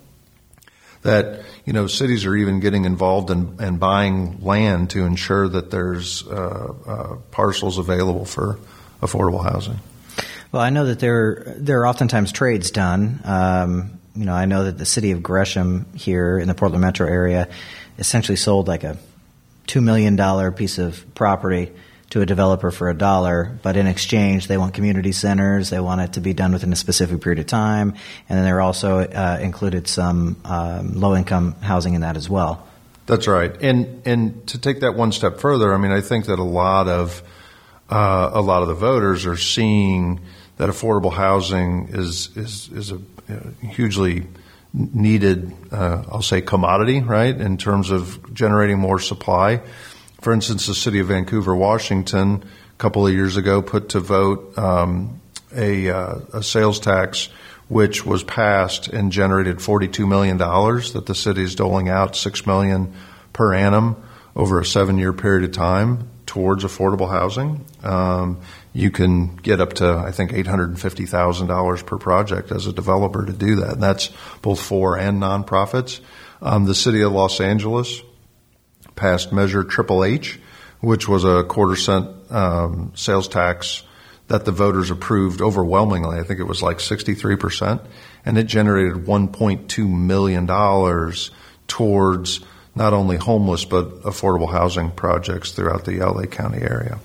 [1.02, 5.70] that you know cities are even getting involved in, in buying land to ensure that
[5.70, 8.58] there's uh, uh, parcels available for
[9.00, 9.78] affordable housing.
[10.50, 13.20] Well, I know that there there are oftentimes trades done.
[13.24, 17.06] Um, you know, I know that the city of Gresham here in the Portland metro
[17.06, 17.48] area
[17.98, 18.96] essentially sold like a
[19.66, 21.70] two million dollar piece of property
[22.10, 25.70] to a developer for a dollar, but in exchange, they want community centers.
[25.70, 27.94] They want it to be done within a specific period of time,
[28.28, 32.66] and then there also uh, included some um, low income housing in that as well.
[33.06, 36.38] That's right, and and to take that one step further, I mean, I think that
[36.38, 37.22] a lot of
[37.90, 40.20] uh, a lot of the voters are seeing
[40.56, 43.00] that affordable housing is is is a
[43.66, 44.26] hugely
[44.72, 49.62] needed, uh, I'll say, commodity, right, in terms of generating more supply.
[50.20, 54.58] For instance, the city of Vancouver, Washington, a couple of years ago, put to vote
[54.58, 55.20] um,
[55.54, 57.28] a, uh, a, sales tax
[57.68, 62.94] which was passed and generated $42 million that the city is doling out, 6 million
[63.32, 64.02] per annum
[64.34, 67.64] over a seven year period of time towards affordable housing.
[67.82, 68.40] Um,
[68.72, 73.56] you can get up to, I think, $850,000 per project as a developer to do
[73.56, 73.74] that.
[73.74, 74.10] And that's
[74.42, 76.00] both for and nonprofits.
[76.40, 78.02] Um, the city of Los Angeles
[78.98, 80.38] passed Measure Triple H,
[80.80, 83.84] which was a quarter cent um, sales tax
[84.26, 86.18] that the voters approved overwhelmingly.
[86.18, 87.80] I think it was like 63%.
[88.26, 90.46] And it generated $1.2 million
[91.66, 92.40] towards
[92.74, 96.98] not only homeless but affordable housing projects throughout the LA County area.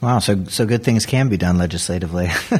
[0.00, 2.30] Wow, so so good things can be done legislatively.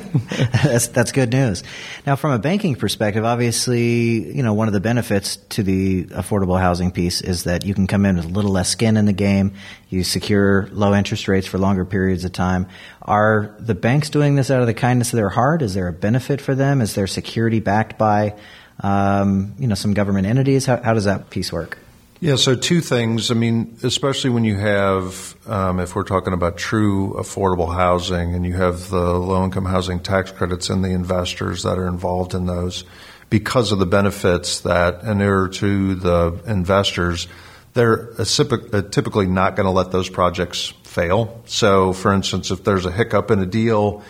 [0.63, 1.63] that's that's good news.
[2.07, 6.61] Now, from a banking perspective, obviously, you know one of the benefits to the affordable
[6.61, 9.15] housing piece is that you can come in with a little less skin in the
[9.15, 9.55] game.
[9.89, 12.67] You secure low interest rates for longer periods of time.
[13.01, 15.63] Are the banks doing this out of the kindness of their heart?
[15.63, 16.83] Is there a benefit for them?
[16.83, 18.35] Is there security backed by
[18.81, 20.67] um, you know some government entities?
[20.67, 21.79] How, how does that piece work?
[22.23, 23.31] Yeah, so two things.
[23.31, 28.45] I mean, especially when you have, um, if we're talking about true affordable housing and
[28.45, 32.45] you have the low income housing tax credits and the investors that are involved in
[32.45, 32.85] those,
[33.31, 37.27] because of the benefits that inure to the investors,
[37.73, 41.43] they're typically not going to let those projects fail.
[41.47, 44.03] So, for instance, if there's a hiccup in a deal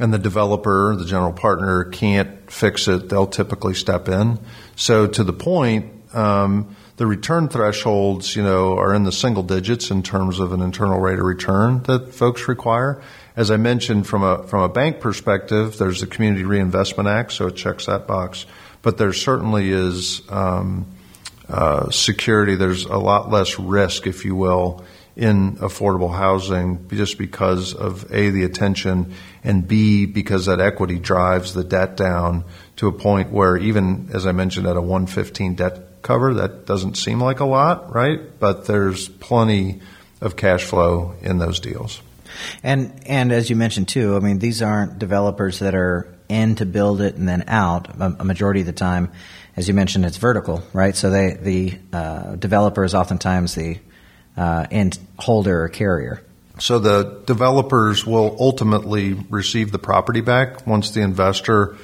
[0.00, 4.40] and the developer, the general partner, can't fix it, they'll typically step in.
[4.74, 9.90] So, to the point, um, the return thresholds, you know, are in the single digits
[9.90, 13.02] in terms of an internal rate of return that folks require.
[13.34, 17.48] As I mentioned, from a from a bank perspective, there's the Community Reinvestment Act, so
[17.48, 18.46] it checks that box.
[18.82, 20.86] But there certainly is um,
[21.48, 22.54] uh, security.
[22.54, 24.84] There's a lot less risk, if you will,
[25.16, 31.52] in affordable housing, just because of a the attention, and b because that equity drives
[31.52, 32.44] the debt down
[32.76, 36.34] to a point where even as I mentioned at a 115 debt cover.
[36.34, 38.20] That doesn't seem like a lot, right?
[38.38, 39.80] But there's plenty
[40.20, 42.00] of cash flow in those deals.
[42.62, 46.66] And and as you mentioned too, I mean these aren't developers that are in to
[46.66, 47.88] build it and then out.
[48.00, 49.10] A, a majority of the time,
[49.56, 50.96] as you mentioned, it's vertical, right?
[50.96, 53.78] So they the uh, developer is oftentimes the
[54.36, 56.22] uh, end holder or carrier.
[56.58, 61.76] So the developers will ultimately receive the property back once the investor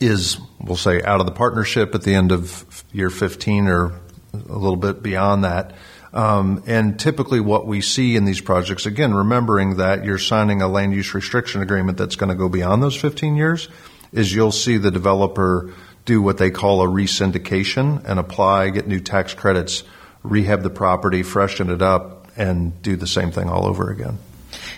[0.00, 3.92] is, we'll say, out of the partnership at the end of year 15 or
[4.32, 5.74] a little bit beyond that.
[6.12, 10.68] Um, and typically, what we see in these projects, again, remembering that you're signing a
[10.68, 13.68] land use restriction agreement that's going to go beyond those 15 years,
[14.12, 15.72] is you'll see the developer
[16.04, 19.82] do what they call a resyndication and apply, get new tax credits,
[20.22, 24.18] rehab the property, freshen it up, and do the same thing all over again.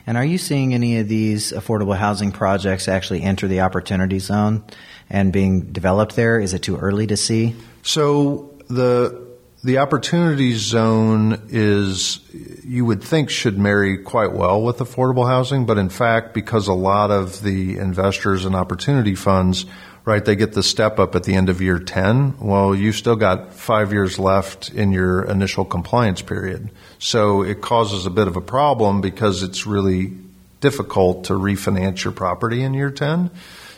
[0.06, 4.64] And are you seeing any of these affordable housing projects actually enter the opportunity zone?
[5.10, 6.38] And being developed there?
[6.40, 7.54] Is it too early to see?
[7.82, 9.26] So the
[9.66, 12.20] the opportunity zone is
[12.64, 16.72] you would think should marry quite well with affordable housing, but in fact, because a
[16.72, 19.66] lot of the investors and opportunity funds,
[20.04, 22.38] right, they get the step up at the end of year 10.
[22.38, 26.70] Well, you still got five years left in your initial compliance period.
[27.00, 30.12] So it causes a bit of a problem because it's really
[30.60, 33.30] difficult to refinance your property in year 10.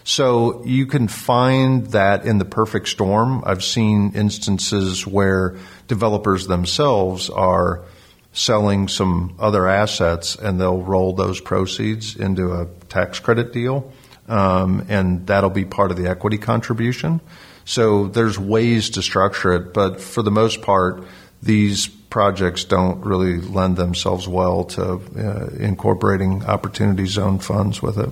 [0.08, 3.42] So you can find that in the perfect storm.
[3.44, 7.82] I've seen instances where developers themselves are
[8.32, 13.92] selling some other assets and they'll roll those proceeds into a tax credit deal.
[14.28, 17.20] Um, and that'll be part of the equity contribution.
[17.66, 21.04] So there's ways to structure it, but for the most part,
[21.42, 28.08] these projects don't really lend themselves well to uh, incorporating opportunity zone funds with it.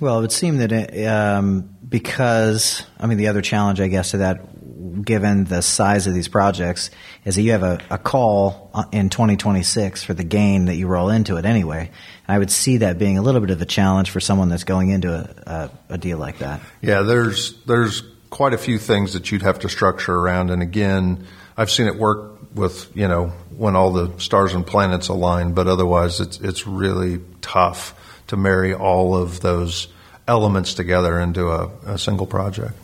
[0.00, 4.12] Well, it would seem that it, um, because, I mean, the other challenge, I guess,
[4.12, 6.90] to that, given the size of these projects,
[7.24, 11.10] is that you have a, a call in 2026 for the gain that you roll
[11.10, 11.90] into it anyway.
[12.26, 14.64] And I would see that being a little bit of a challenge for someone that's
[14.64, 16.60] going into a, a, a deal like that.
[16.80, 21.26] Yeah, there's there's quite a few things that you'd have to structure around, and again,
[21.56, 25.66] I've seen it work with you know when all the stars and planets align, but
[25.66, 27.94] otherwise, it's it's really tough
[28.34, 29.88] to marry all of those
[30.26, 32.74] elements together into a, a single project.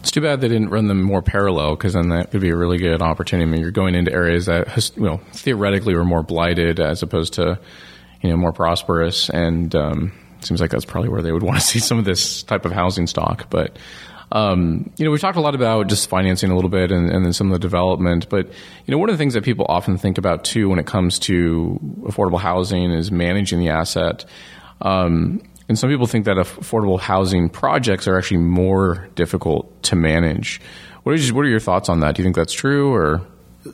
[0.00, 2.56] It's too bad they didn't run them more parallel because then that could be a
[2.56, 3.48] really good opportunity.
[3.48, 7.34] I mean, you're going into areas that, you know, theoretically were more blighted as opposed
[7.34, 7.58] to,
[8.20, 9.30] you know, more prosperous.
[9.30, 12.42] And um, seems like that's probably where they would want to see some of this
[12.42, 13.48] type of housing stock.
[13.48, 13.78] But
[14.32, 17.24] um, you know, we've talked a lot about just financing a little bit and, and,
[17.24, 19.96] then some of the development, but you know, one of the things that people often
[19.96, 24.24] think about too when it comes to affordable housing is managing the asset.
[24.80, 30.60] Um, and some people think that affordable housing projects are actually more difficult to manage.
[31.04, 32.14] What are, what are your thoughts on that?
[32.14, 33.22] Do you think that's true or?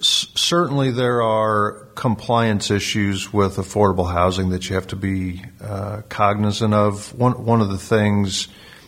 [0.00, 6.74] Certainly, there are compliance issues with affordable housing that you have to be uh, cognizant
[6.74, 7.12] of.
[7.12, 8.46] One, one of the things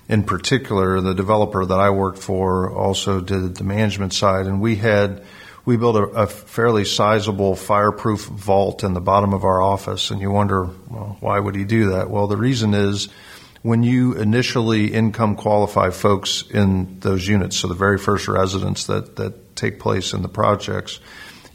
[0.08, 4.76] in particular, the developer that I worked for also did the management side, and we
[4.76, 5.24] had
[5.64, 10.10] we built a, a, fairly sizable fireproof vault in the bottom of our office.
[10.10, 12.10] And you wonder, well, why would he do that?
[12.10, 13.08] Well, the reason is
[13.62, 19.16] when you initially income qualify folks in those units, so the very first residents that,
[19.16, 20.98] that take place in the projects,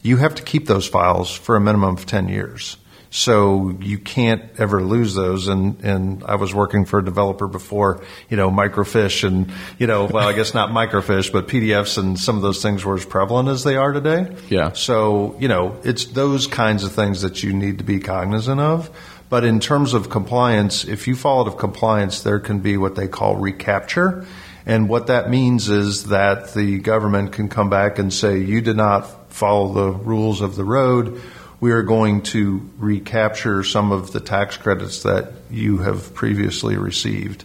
[0.02, 2.78] you have to keep those files for a minimum of 10 years.
[3.10, 5.48] So you can't ever lose those.
[5.48, 10.04] And, and I was working for a developer before, you know, microfiche and, you know,
[10.04, 13.48] well, I guess not microfish, but PDFs and some of those things were as prevalent
[13.48, 14.36] as they are today.
[14.50, 14.72] Yeah.
[14.72, 18.90] So, you know, it's those kinds of things that you need to be cognizant of.
[19.30, 22.94] But in terms of compliance, if you fall out of compliance, there can be what
[22.94, 24.26] they call recapture.
[24.64, 28.76] And what that means is that the government can come back and say, you did
[28.76, 31.20] not follow the rules of the road
[31.60, 37.44] we are going to recapture some of the tax credits that you have previously received.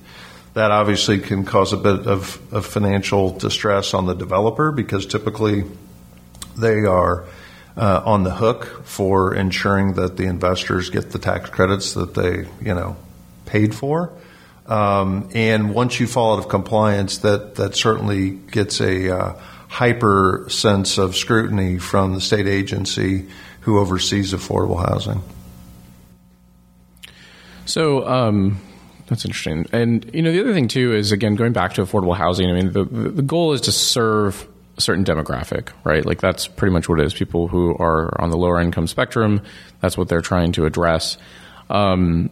[0.54, 5.64] That obviously can cause a bit of, of financial distress on the developer because typically
[6.56, 7.26] they are
[7.76, 12.46] uh, on the hook for ensuring that the investors get the tax credits that they,
[12.64, 12.96] you know,
[13.48, 14.12] paid for.
[14.68, 19.34] Um, and once you fall out of compliance, that that certainly gets a uh,
[19.68, 23.28] hyper sense of scrutiny from the state agency
[23.64, 25.22] who oversees affordable housing.
[27.66, 28.62] So um,
[29.08, 29.66] that's interesting.
[29.72, 32.50] And you know, the other thing too is again going back to affordable housing.
[32.50, 34.48] I mean, the the goal is to serve
[34.78, 36.06] a certain demographic, right?
[36.06, 37.14] Like that's pretty much what it is.
[37.14, 39.42] People who are on the lower income spectrum.
[39.80, 41.18] That's what they're trying to address.
[41.70, 42.30] Um,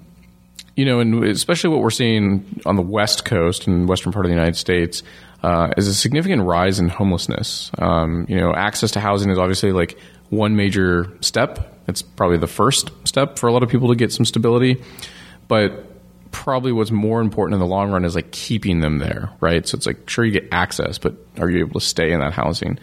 [0.76, 4.30] you know, and especially what we're seeing on the West Coast and western part of
[4.30, 5.04] the United States
[5.44, 7.72] uh, is a significant rise in homelessness.
[7.78, 9.98] Um, you know, access to housing is obviously like
[10.32, 11.78] one major step.
[11.88, 14.82] It's probably the first step for a lot of people to get some stability,
[15.48, 15.86] but
[16.32, 19.68] probably what's more important in the long run is like keeping them there, right?
[19.68, 22.34] So it's like sure you get access, but are you able to stay in that
[22.34, 22.80] housing?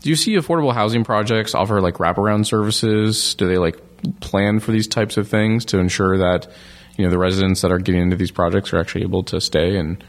[0.00, 3.34] Do you see affordable housing projects offer like wraparound services?
[3.34, 3.78] Do they like
[4.20, 6.48] plan for these types of things to ensure that
[6.96, 9.76] you know the residents that are getting into these projects are actually able to stay
[9.76, 10.02] and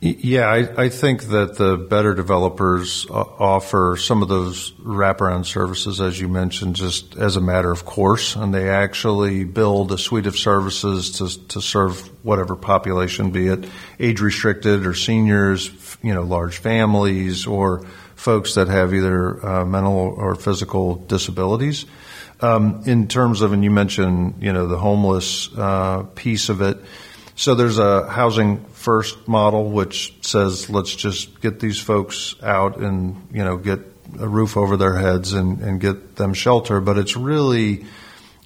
[0.00, 6.20] yeah, I, I, think that the better developers offer some of those wraparound services, as
[6.20, 10.36] you mentioned, just as a matter of course, and they actually build a suite of
[10.36, 13.68] services to to serve whatever population, be it
[13.98, 15.70] age restricted or seniors,
[16.02, 21.86] you know, large families or folks that have either uh, mental or physical disabilities.
[22.40, 26.78] Um, in terms of, and you mentioned, you know, the homeless uh, piece of it
[27.36, 33.28] so there's a housing first model which says let's just get these folks out and
[33.30, 33.80] you know get
[34.18, 36.80] a roof over their heads and, and get them shelter.
[36.80, 37.84] But it's really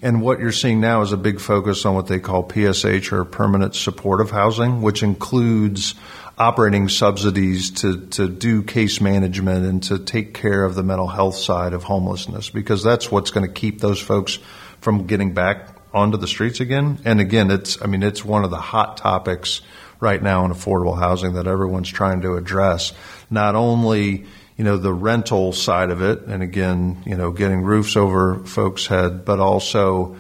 [0.03, 3.24] and what you're seeing now is a big focus on what they call PSH or
[3.24, 5.95] permanent supportive housing, which includes
[6.38, 11.36] operating subsidies to, to do case management and to take care of the mental health
[11.36, 14.38] side of homelessness because that's what's going to keep those folks
[14.80, 16.99] from getting back onto the streets again.
[17.05, 19.61] And again, it's I mean it's one of the hot topics
[20.01, 22.93] right now in affordable housing that everyone's trying to address.
[23.30, 24.24] Not only
[24.57, 28.86] you know the rental side of it, and again you know getting roofs over folks'
[28.86, 30.16] head, but also.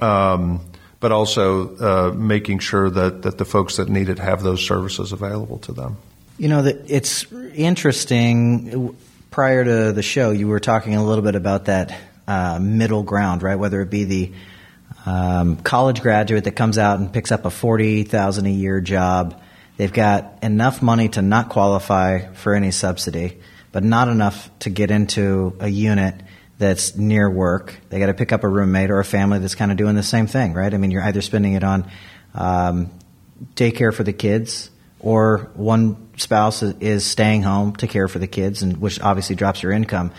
[0.00, 0.60] Um,
[1.00, 5.12] but also uh, making sure that, that the folks that need it have those services
[5.12, 5.96] available to them.
[6.38, 8.96] You know, that it's interesting.
[9.30, 11.96] Prior to the show, you were talking a little bit about that
[12.26, 13.56] uh, middle ground, right?
[13.56, 14.32] Whether it be the
[15.08, 19.40] um, college graduate that comes out and picks up a forty thousand a year job.
[19.78, 23.38] They've got enough money to not qualify for any subsidy,
[23.72, 26.14] but not enough to get into a unit
[26.58, 27.74] that's near work.
[27.88, 30.02] They got to pick up a roommate or a family that's kind of doing the
[30.02, 30.74] same thing, right?
[30.74, 31.90] I mean, you're either spending it on
[32.34, 32.90] um,
[33.54, 38.62] daycare for the kids, or one spouse is staying home to care for the kids,
[38.62, 40.10] and which obviously drops your income.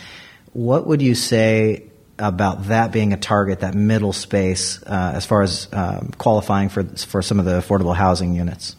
[0.53, 1.88] What would you say
[2.19, 6.83] about that being a target, that middle space, uh, as far as um, qualifying for
[6.83, 8.75] for some of the affordable housing units?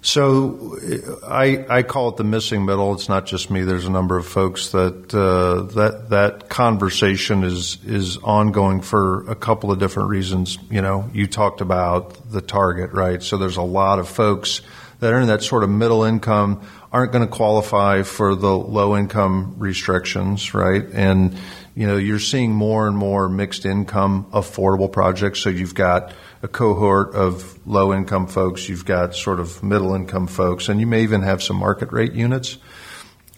[0.00, 0.78] So
[1.26, 2.94] I, I call it the missing middle.
[2.94, 3.62] It's not just me.
[3.62, 9.34] There's a number of folks that uh, that that conversation is is ongoing for a
[9.34, 10.56] couple of different reasons.
[10.70, 13.22] You know, you talked about the target, right?
[13.22, 14.62] So there's a lot of folks
[15.00, 16.62] that are in that sort of middle income
[16.92, 20.84] aren't going to qualify for the low income restrictions, right?
[20.92, 21.36] And
[21.78, 25.38] you know, you're seeing more and more mixed income affordable projects.
[25.38, 26.12] So you've got
[26.42, 30.88] a cohort of low income folks, you've got sort of middle income folks, and you
[30.88, 32.58] may even have some market rate units.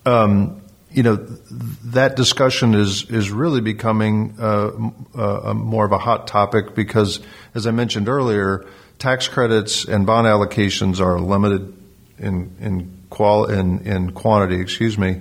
[0.06, 4.70] Um, you know, that discussion is is really becoming uh,
[5.14, 7.20] uh, more of a hot topic because,
[7.54, 8.64] as I mentioned earlier,
[8.98, 11.74] tax credits and bond allocations are limited
[12.16, 14.62] in in qual in, in quantity.
[14.62, 15.20] Excuse me,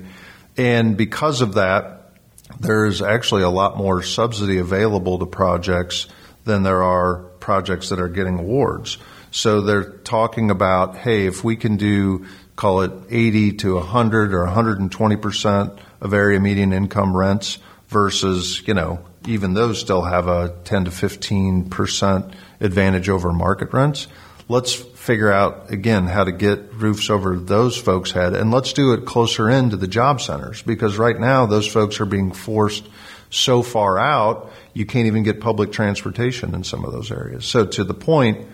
[0.55, 1.98] and because of that,
[2.59, 6.07] there is actually a lot more subsidy available to projects
[6.45, 8.97] than there are projects that are getting awards.
[9.31, 12.25] So they're talking about, hey, if we can do,
[12.55, 18.73] call it 80 to 100 or 120 percent of area median income rents versus, you
[18.73, 24.07] know, even those still have a 10 to 15 percent advantage over market rents.
[24.49, 28.93] Let's figure out again how to get roofs over those folks' head and let's do
[28.93, 32.85] it closer in to the job centers because right now those folks are being forced
[33.29, 37.45] so far out you can't even get public transportation in some of those areas.
[37.45, 38.47] So to the point,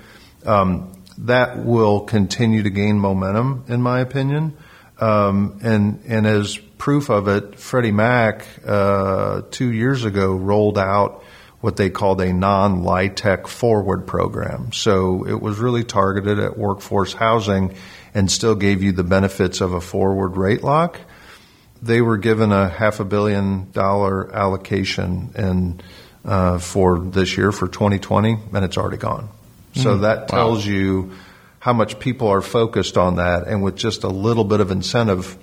[0.45, 4.57] um, that will continue to gain momentum, in my opinion.
[4.99, 11.23] Um, and and as proof of it, Freddie Mac uh, two years ago rolled out
[11.66, 14.72] what they called a non-LIHTC forward program.
[14.72, 17.74] So it was really targeted at workforce housing
[18.13, 20.99] and still gave you the benefits of a forward rate lock.
[21.82, 25.82] They were given a half a billion dollar allocation and
[26.24, 29.28] uh, for this year for 2020, and it's already gone.
[29.74, 30.72] So mm, that tells wow.
[30.72, 31.11] you
[31.57, 35.36] how much people are focused on that, and with just a little bit of incentive,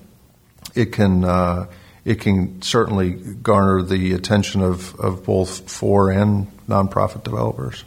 [0.77, 1.67] it can uh,
[2.05, 7.85] it can certainly garner the attention of, of both for and nonprofit developers.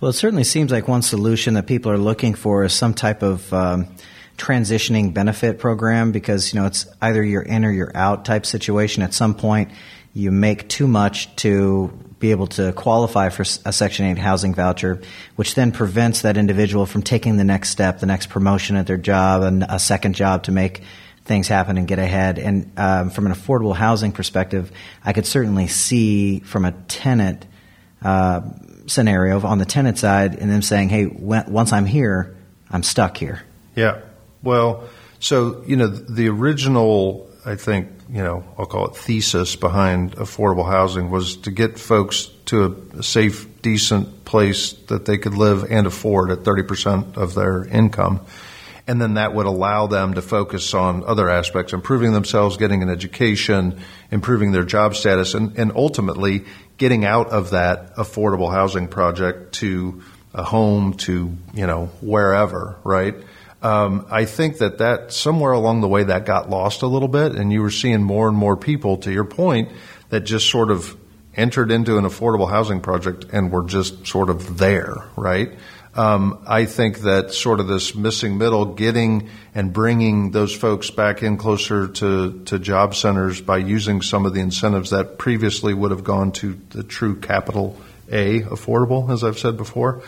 [0.00, 3.22] Well, it certainly seems like one solution that people are looking for is some type
[3.22, 3.88] of um,
[4.36, 9.02] transitioning benefit program because you know it's either you're in or you're out type situation.
[9.02, 9.70] At some point,
[10.12, 11.88] you make too much to
[12.18, 15.00] be able to qualify for a Section 8 housing voucher,
[15.36, 18.96] which then prevents that individual from taking the next step, the next promotion at their
[18.96, 20.82] job, and a second job to make
[21.26, 22.38] things happen and get ahead.
[22.38, 24.72] And um, from an affordable housing perspective,
[25.04, 27.44] I could certainly see from a tenant
[28.02, 28.42] uh,
[28.86, 32.36] scenario on the tenant side and them saying, hey, when, once I'm here,
[32.70, 33.42] I'm stuck here.
[33.74, 34.00] Yeah.
[34.42, 40.12] Well, so, you know, the original, I think, you know, I'll call it thesis behind
[40.16, 45.64] affordable housing was to get folks to a safe, decent place that they could live
[45.70, 48.20] and afford at 30% of their income.
[48.88, 52.88] And then that would allow them to focus on other aspects, improving themselves, getting an
[52.88, 53.80] education,
[54.12, 56.44] improving their job status, and, and ultimately
[56.78, 60.02] getting out of that affordable housing project to
[60.34, 63.16] a home to, you know, wherever, right?
[63.62, 67.32] Um, I think that that somewhere along the way that got lost a little bit,
[67.32, 69.70] and you were seeing more and more people, to your point,
[70.10, 70.96] that just sort of
[71.34, 75.52] entered into an affordable housing project and were just sort of there, right?
[75.96, 81.22] Um, I think that sort of this missing middle, getting and bringing those folks back
[81.22, 85.90] in closer to, to job centers by using some of the incentives that previously would
[85.90, 87.78] have gone to the true capital
[88.10, 90.02] A affordable, as I've said before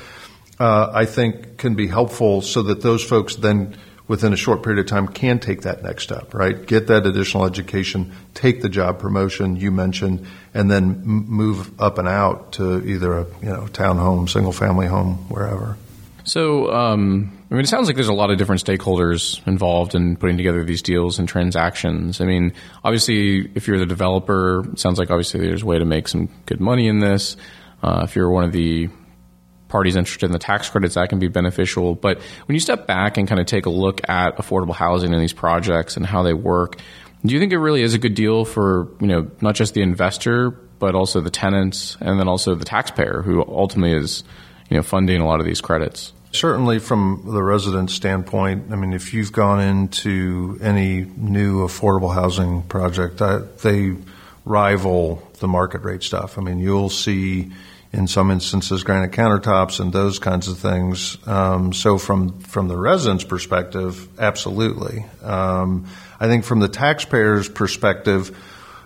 [0.60, 3.76] uh, I think can be helpful so that those folks then
[4.08, 6.66] within a short period of time can take that next step, right?
[6.66, 12.08] Get that additional education, take the job promotion you mentioned, and then move up and
[12.08, 15.76] out to either a you know townhome, single family home, wherever.
[16.24, 20.16] So, um, I mean, it sounds like there's a lot of different stakeholders involved in
[20.16, 22.20] putting together these deals and transactions.
[22.20, 22.52] I mean,
[22.84, 26.28] obviously, if you're the developer, it sounds like obviously there's a way to make some
[26.44, 27.36] good money in this.
[27.82, 28.90] Uh, if you're one of the
[29.68, 31.94] parties interested in the tax credits, that can be beneficial.
[31.94, 35.22] But when you step back and kind of take a look at affordable housing and
[35.22, 36.76] these projects and how they work,
[37.24, 39.82] do you think it really is a good deal for, you know, not just the
[39.82, 44.24] investor, but also the tenants and then also the taxpayer who ultimately is,
[44.70, 46.12] you know, funding a lot of these credits?
[46.30, 52.62] Certainly, from the resident standpoint, I mean, if you've gone into any new affordable housing
[52.64, 53.20] project,
[53.62, 53.96] they
[54.44, 56.38] rival the market rate stuff.
[56.38, 57.50] I mean, you'll see
[57.92, 61.16] in some instances granite countertops and those kinds of things.
[61.26, 65.06] Um, so from from the resident's perspective, absolutely.
[65.22, 65.86] Um,
[66.20, 68.36] I think from the taxpayer's perspective,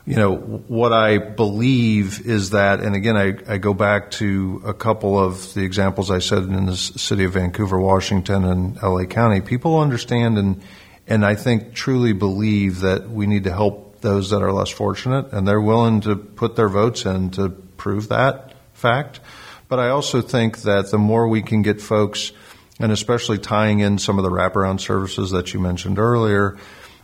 [0.06, 4.74] you know what I believe is that, and again, I, I go back to a
[4.74, 9.40] couple of the examples I said in the city of Vancouver, Washington, and LA County.
[9.40, 10.62] People understand and
[11.08, 15.32] and I think truly believe that we need to help those that are less fortunate,
[15.32, 18.51] and they're willing to put their votes in to prove that
[18.82, 19.20] fact.
[19.68, 22.32] But I also think that the more we can get folks,
[22.78, 26.58] and especially tying in some of the wraparound services that you mentioned earlier,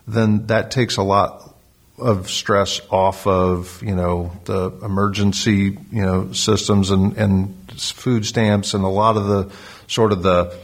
[0.07, 1.55] then that takes a lot
[1.99, 8.73] of stress off of you know the emergency you know systems and, and food stamps
[8.73, 9.53] and a lot of the
[9.89, 10.57] sort of the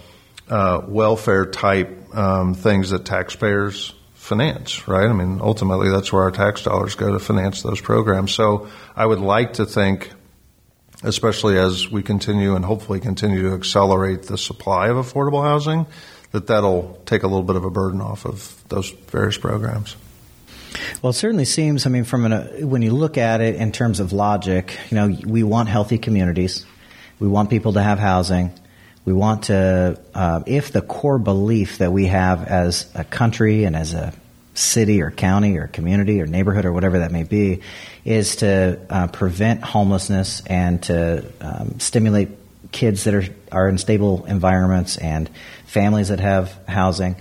[0.49, 5.09] uh, welfare type um, things that taxpayers finance, right?
[5.09, 8.33] I mean, ultimately, that's where our tax dollars go to finance those programs.
[8.33, 10.11] So I would like to think
[11.03, 15.86] especially as we continue and hopefully continue to accelerate the supply of affordable housing,
[16.32, 19.97] that that'll take a little bit of a burden off of those various programs.
[21.03, 21.86] Well, it certainly seems.
[21.86, 24.97] I mean, from an, uh, when you look at it in terms of logic, you
[24.97, 26.66] know, we want healthy communities.
[27.20, 28.53] We want people to have housing.
[29.05, 33.76] We want to, uh, if the core belief that we have as a country and
[33.76, 34.12] as a
[34.55, 37.61] city or county or community or neighborhood or whatever that may be,
[38.05, 42.29] is to uh, prevent homelessness and to um, stimulate
[42.73, 45.29] kids that are, are in stable environments and
[45.67, 47.17] families that have housing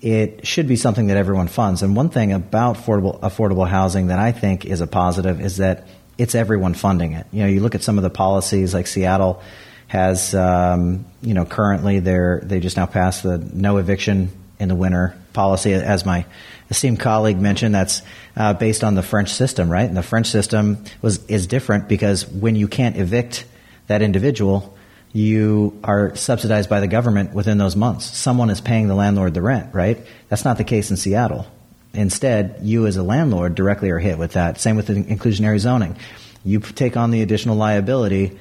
[0.00, 1.82] it should be something that everyone funds.
[1.82, 5.88] And one thing about affordable affordable housing that I think is a positive is that
[6.16, 7.26] it's everyone funding it.
[7.32, 9.42] You know, you look at some of the policies like Seattle
[9.86, 14.74] has, um, you know, currently they're, they just now passed the no eviction in the
[14.74, 15.72] winter policy.
[15.72, 16.26] As my
[16.70, 18.02] esteemed colleague mentioned, that's
[18.36, 19.86] uh, based on the French system, right?
[19.86, 23.44] And the French system was is different because when you can't evict
[23.86, 24.76] that individual,
[25.12, 28.16] you are subsidized by the government within those months.
[28.16, 29.98] Someone is paying the landlord the rent, right?
[30.28, 31.46] That's not the case in Seattle.
[31.94, 34.60] Instead, you as a landlord directly are hit with that.
[34.60, 35.96] Same with the inclusionary zoning.
[36.44, 38.38] You take on the additional liability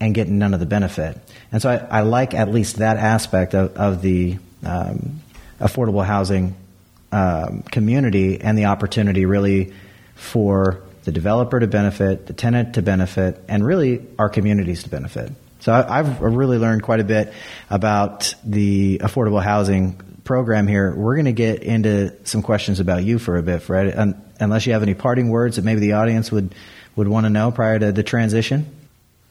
[0.00, 1.18] and get none of the benefit.
[1.52, 5.20] And so I, I like at least that aspect of, of the um,
[5.60, 6.54] affordable housing
[7.12, 9.72] um, community and the opportunity really
[10.14, 15.32] for the developer to benefit, the tenant to benefit, and really our communities to benefit.
[15.60, 17.32] So I, have really learned quite a bit
[17.70, 19.94] about the affordable housing
[20.24, 20.94] program here.
[20.94, 23.96] We're going to get into some questions about you for a bit, Fred.
[23.96, 26.54] Un- unless you have any parting words that maybe the audience would
[26.94, 28.66] would want to know prior to the transition.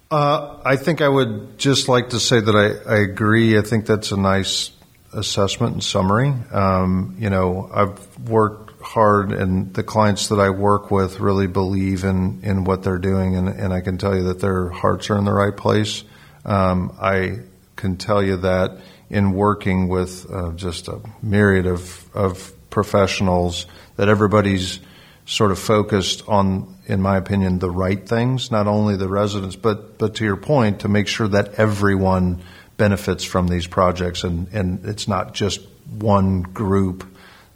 [0.10, 3.58] Uh, I think I would just like to say that I, I agree.
[3.58, 4.72] I think that's a nice
[5.18, 6.34] assessment and summary.
[6.52, 12.04] Um, you know, I've worked hard, and the clients that I work with really believe
[12.04, 15.18] in in what they're doing, and, and I can tell you that their hearts are
[15.18, 16.04] in the right place.
[16.46, 17.40] Um, I
[17.76, 18.78] can tell you that
[19.10, 23.66] in working with uh, just a myriad of, of professionals,
[23.96, 24.80] that everybody's
[25.26, 29.98] sort of focused on, in my opinion, the right things, not only the residents, but,
[29.98, 32.42] but to your point, to make sure that everyone
[32.78, 37.06] benefits from these projects and, and it's not just one group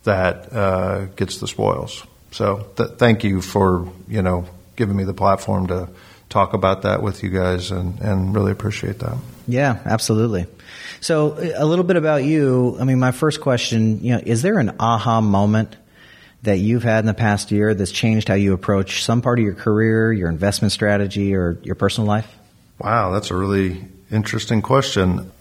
[0.03, 2.03] that uh, gets the spoils.
[2.31, 4.45] So th- thank you for, you know,
[4.75, 5.89] giving me the platform to
[6.29, 9.17] talk about that with you guys and, and really appreciate that.
[9.47, 10.47] Yeah, absolutely.
[11.01, 12.77] So a little bit about you.
[12.79, 15.75] I mean, my first question, you know, is there an aha moment
[16.43, 19.45] that you've had in the past year that's changed how you approach some part of
[19.45, 22.33] your career, your investment strategy, or your personal life?
[22.79, 25.31] Wow, that's a really interesting question.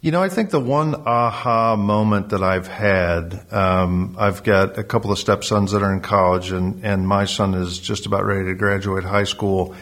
[0.00, 4.82] You know, I think the one aha moment that I've had, um, I've got a
[4.82, 8.46] couple of stepsons that are in college, and, and my son is just about ready
[8.46, 9.76] to graduate high school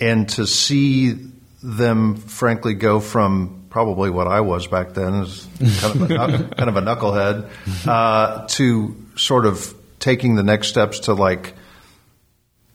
[0.00, 1.18] and to see
[1.62, 5.46] them, frankly, go from probably what I was back then, as
[5.80, 11.00] kind of a, kind of a knucklehead, uh, to sort of taking the next steps
[11.00, 11.54] to like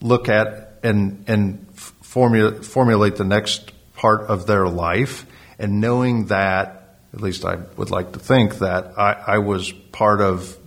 [0.02, 3.72] look at and and formula, formulate the next
[4.04, 5.26] part of their life,
[5.58, 10.20] and knowing that, at least I would like to think that I, I was part
[10.20, 10.58] of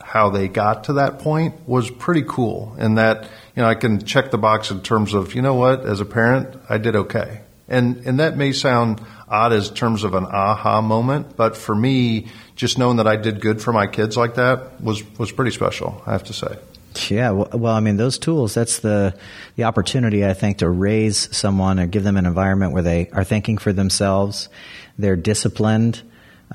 [0.00, 3.24] how they got to that point was pretty cool, and that
[3.56, 6.04] you know, I can check the box in terms of, you know what, as a
[6.04, 7.40] parent, I did okay.
[7.66, 12.28] And, and that may sound odd as terms of an aha moment, but for me,
[12.54, 16.00] just knowing that I did good for my kids like that was, was pretty special,
[16.06, 16.56] I have to say.
[17.10, 19.16] Yeah, well, well, I mean, those tools, that's the,
[19.56, 23.24] the opportunity, I think, to raise someone or give them an environment where they are
[23.24, 24.48] thinking for themselves,
[24.98, 26.02] they're disciplined,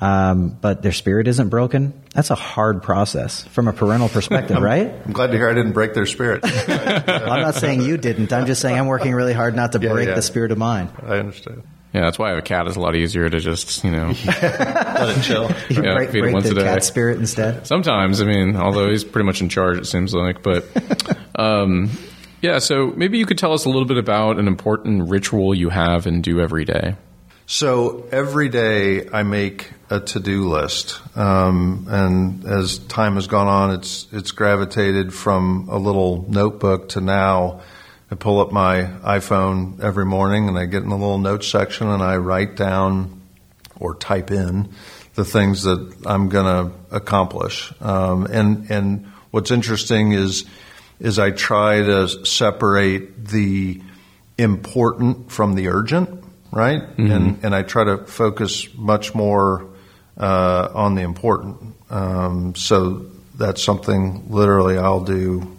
[0.00, 1.92] um, but their spirit isn't broken.
[2.14, 4.92] That's a hard process from a parental perspective, I'm, right?
[5.04, 6.42] I'm glad to hear I didn't break their spirit.
[6.68, 8.32] well, I'm not saying you didn't.
[8.32, 10.14] I'm just saying I'm working really hard not to yeah, break yeah.
[10.14, 10.88] the spirit of mine.
[11.02, 11.62] I understand.
[11.92, 12.68] Yeah, that's why I have a cat.
[12.68, 15.50] It's a lot easier to just, you know, let it chill.
[15.68, 16.62] You yeah, break, feed break once the a day.
[16.62, 17.66] cat spirit instead.
[17.66, 20.42] Sometimes, I mean, although he's pretty much in charge, it seems like.
[20.42, 20.66] But
[21.34, 21.90] um,
[22.42, 25.68] yeah, so maybe you could tell us a little bit about an important ritual you
[25.68, 26.94] have and do every day.
[27.46, 33.72] So every day I make a to-do list, um, and as time has gone on,
[33.72, 37.62] it's it's gravitated from a little notebook to now.
[38.10, 41.88] I pull up my iPhone every morning and I get in the little notes section
[41.88, 43.20] and I write down
[43.78, 44.68] or type in
[45.14, 47.72] the things that I'm going to accomplish.
[47.80, 50.44] Um, and and what's interesting is
[50.98, 53.80] is I try to separate the
[54.36, 56.80] important from the urgent right?
[56.80, 57.10] Mm-hmm.
[57.10, 59.66] And and I try to focus much more
[60.16, 61.74] uh, on the important.
[61.90, 63.06] Um, so
[63.36, 65.56] that's something literally I'll do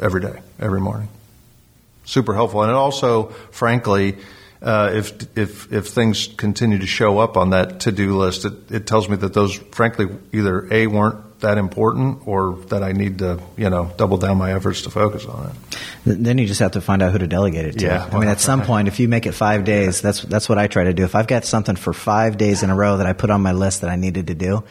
[0.00, 1.08] every day, every morning.
[2.08, 4.16] Super helpful, and it also, frankly,
[4.62, 8.70] uh, if if if things continue to show up on that to do list, it,
[8.70, 13.18] it tells me that those, frankly, either a weren't that important or that I need
[13.18, 15.78] to, you know, double down my efforts to focus on it.
[16.24, 17.84] Then you just have to find out who to delegate it to.
[17.84, 20.56] Yeah, I mean, at some point, if you make it five days, that's that's what
[20.56, 21.04] I try to do.
[21.04, 23.52] If I've got something for five days in a row that I put on my
[23.52, 24.64] list that I needed to do,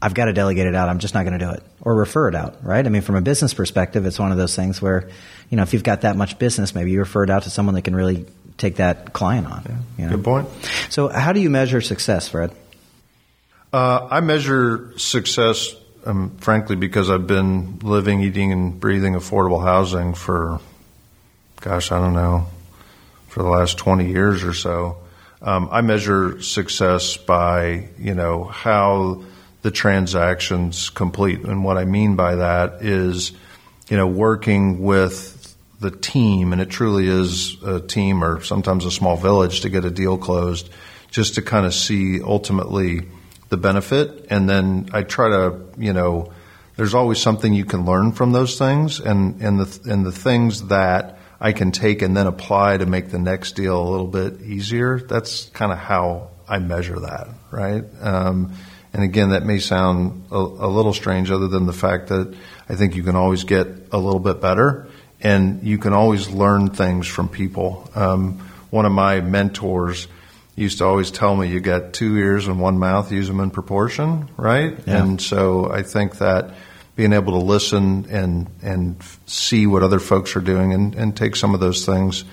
[0.00, 0.88] I've got to delegate it out.
[0.88, 2.84] I'm just not going to do it or refer it out, right?
[2.84, 5.08] I mean, from a business perspective, it's one of those things where,
[5.50, 7.74] you know, if you've got that much business, maybe you refer it out to someone
[7.74, 8.26] that can really
[8.58, 9.62] take that client on.
[9.66, 10.16] Yeah, you know?
[10.16, 10.48] Good point.
[10.88, 12.52] So, how do you measure success, Fred?
[13.72, 15.74] Uh, I measure success,
[16.06, 20.60] um, frankly, because I've been living, eating, and breathing affordable housing for,
[21.60, 22.46] gosh, I don't know,
[23.26, 24.98] for the last 20 years or so.
[25.42, 29.22] Um, I measure success by, you know, how
[29.68, 31.40] the transactions complete.
[31.40, 33.32] And what I mean by that is,
[33.90, 38.90] you know, working with the team, and it truly is a team or sometimes a
[38.90, 40.70] small village to get a deal closed,
[41.10, 43.08] just to kind of see ultimately
[43.50, 44.28] the benefit.
[44.30, 46.32] And then I try to, you know,
[46.76, 50.68] there's always something you can learn from those things, and and the and the things
[50.68, 54.40] that I can take and then apply to make the next deal a little bit
[54.40, 54.98] easier.
[54.98, 57.84] That's kind of how I measure that, right?
[58.00, 58.54] Um,
[58.92, 62.34] and again, that may sound a, a, little strange, other than the fact that
[62.68, 64.88] I think you can always get a little bit better,
[65.20, 67.90] and you can always learn things from people.
[67.94, 68.38] Um,
[68.70, 70.08] one of my mentors
[70.56, 73.50] used to always tell me, "You got two ears and one mouth; use them in
[73.50, 74.76] proportion." Right?
[74.86, 75.02] Yeah.
[75.02, 76.54] And so I think that
[76.96, 81.36] being able to listen and and see what other folks are doing and, and take
[81.36, 82.24] some of those things,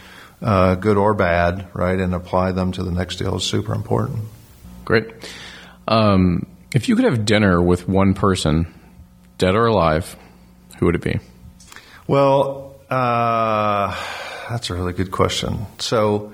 [0.41, 4.19] uh, good or bad, right, and apply them to the next deal is super important.
[4.85, 5.07] Great.
[5.87, 8.73] Um, if you could have dinner with one person,
[9.37, 10.15] dead or alive,
[10.79, 11.19] who would it be?
[12.07, 13.95] Well, uh,
[14.49, 15.65] that's a really good question.
[15.79, 16.31] So.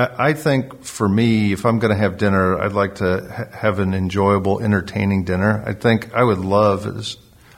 [0.00, 3.80] I think for me, if I'm going to have dinner, I'd like to ha- have
[3.80, 5.60] an enjoyable, entertaining dinner.
[5.66, 7.16] I think I would love is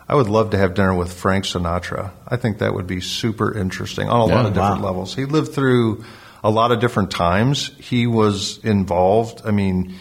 [0.08, 2.12] I would love to have dinner with Frank Sinatra.
[2.26, 5.14] I think that would be super interesting on a Yeah, lot of different levels.
[5.14, 6.02] He lived through
[6.42, 7.72] a lot of different times.
[7.78, 9.42] He was involved.
[9.44, 9.96] I mean,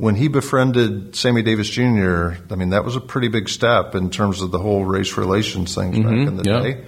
[0.00, 4.08] when he befriended Sammy Davis Jr., I mean, that was a pretty big step in
[4.08, 6.60] terms of the whole race relations things back in the yeah.
[6.60, 6.84] day.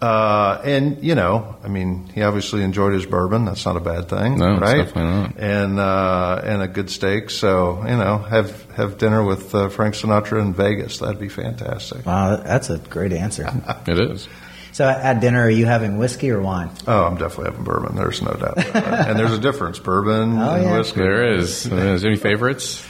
[0.00, 3.44] Uh, and you know, I mean, he obviously enjoyed his bourbon.
[3.44, 4.76] That's not a bad thing, No, it's right?
[4.78, 5.38] definitely not.
[5.38, 7.30] And uh, and a good steak.
[7.30, 10.98] So you know, have have dinner with uh, Frank Sinatra in Vegas.
[10.98, 12.04] That'd be fantastic.
[12.04, 13.48] Wow, that's a great answer.
[13.86, 14.28] It is.
[14.72, 16.70] So, at dinner, are you having whiskey or wine?
[16.86, 17.94] Oh, I'm definitely having bourbon.
[17.96, 18.52] There's no doubt.
[18.58, 19.08] About that.
[19.10, 20.78] And there's a difference, bourbon Oh, and yeah.
[20.78, 21.00] whiskey.
[21.00, 21.64] There is.
[21.64, 22.04] There is.
[22.04, 22.84] Any favorites?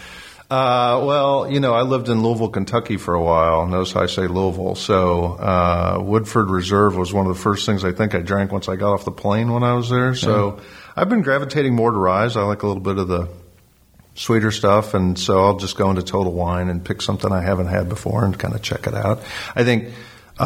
[0.51, 3.67] Uh, well, you know, I lived in Louisville, Kentucky for a while.
[3.67, 4.75] Notice how I say Louisville.
[4.75, 8.69] So, uh, Woodford Reserve was one of the first things I think I drank once
[8.69, 10.15] I got off the plane when I was there.
[10.15, 10.61] So,
[10.95, 12.25] I've been gravitating more to rye.
[12.25, 13.29] I like a little bit of the
[14.15, 14.93] sweeter stuff.
[14.93, 18.25] And so I'll just go into Total Wine and pick something I haven't had before
[18.27, 19.23] and kind of check it out.
[19.57, 19.89] I think,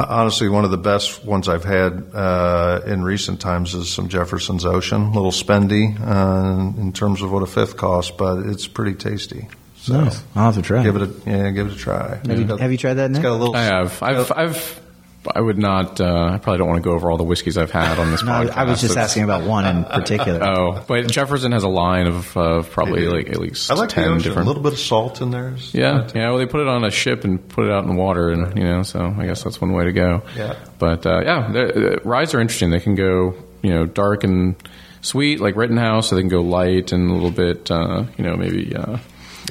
[0.08, 4.64] honestly, one of the best ones I've had uh, in recent times is some Jefferson's
[4.64, 5.02] Ocean.
[5.02, 9.48] A little spendy uh, in terms of what a fifth costs, but it's pretty tasty.
[9.76, 10.22] So Nice.
[10.34, 10.82] I'll have to try.
[10.82, 12.16] give it a yeah, give it a try.
[12.26, 13.22] Have you, have you tried that, It's Nick?
[13.22, 13.54] got a little.
[13.54, 14.02] I have.
[14.02, 14.32] I've.
[14.32, 14.80] I've.
[15.34, 16.00] I would not.
[16.00, 18.22] Uh, I probably don't want to go over all the whiskeys I've had on this
[18.24, 18.50] No, podcast.
[18.52, 20.40] I was just asking about one in particular.
[20.46, 23.94] Oh, but Jefferson has a line of uh, probably like at least I like the
[23.96, 24.32] ten ocean.
[24.38, 25.54] A little bit of salt in there.
[25.54, 26.28] is- Yeah, yeah.
[26.30, 28.56] Well, they put it on a ship and put it out in the water, and
[28.56, 30.22] you know, so I guess that's one way to go.
[30.36, 30.54] Yeah.
[30.78, 32.70] But uh, yeah, the- uh, ryes are interesting.
[32.70, 34.56] They can go, you know, dark and
[35.00, 38.36] sweet like Rittenhouse, or they can go light and a little bit, uh, you know,
[38.36, 38.98] maybe uh,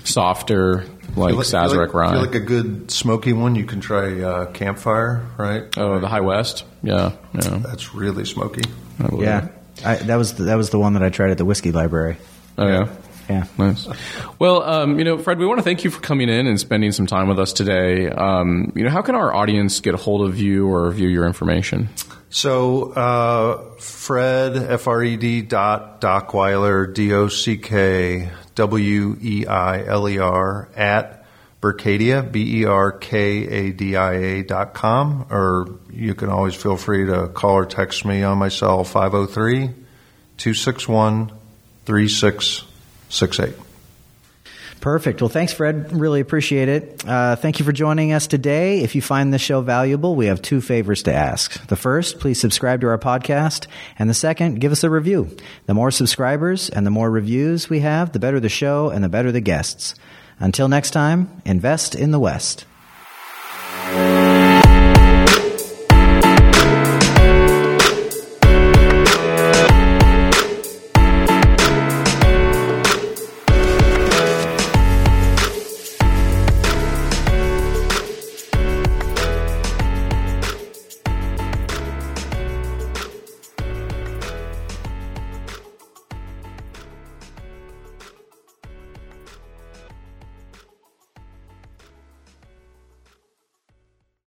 [0.04, 2.16] softer like Feel feel Sazerac like, rye.
[2.16, 3.56] like a good smoky one.
[3.56, 5.64] You can try uh, Campfire, right?
[5.78, 6.66] oh, the High West.
[6.84, 7.58] Yeah, yeah.
[7.58, 8.62] That's really smoky.
[9.00, 9.48] I yeah.
[9.84, 12.18] I, that was the, that was the one that I tried at the whiskey library.
[12.58, 12.88] Oh yeah.
[13.30, 13.46] Yeah.
[13.58, 13.88] Nice.
[14.38, 16.92] Well, um, you know, Fred, we want to thank you for coming in and spending
[16.92, 18.08] some time with us today.
[18.08, 21.26] Um, you know, how can our audience get a hold of you or view your
[21.26, 21.90] information?
[22.30, 29.46] So uh, Fred F R E D dot Dockweiler D O C K W E
[29.46, 31.26] I L E R at
[31.62, 36.56] Berkadia B E R K A D I A dot com, or you can always
[36.56, 39.68] feel free to call or text me on my cell 503
[40.38, 41.32] 261
[41.86, 43.65] 3668.
[44.86, 45.20] Perfect.
[45.20, 45.92] Well, thanks, Fred.
[45.94, 47.04] Really appreciate it.
[47.08, 48.82] Uh, thank you for joining us today.
[48.82, 51.66] If you find this show valuable, we have two favors to ask.
[51.66, 53.66] The first, please subscribe to our podcast.
[53.98, 55.36] And the second, give us a review.
[55.66, 59.10] The more subscribers and the more reviews we have, the better the show and the
[59.10, 59.96] better the guests.
[60.38, 62.66] Until next time, invest in the West.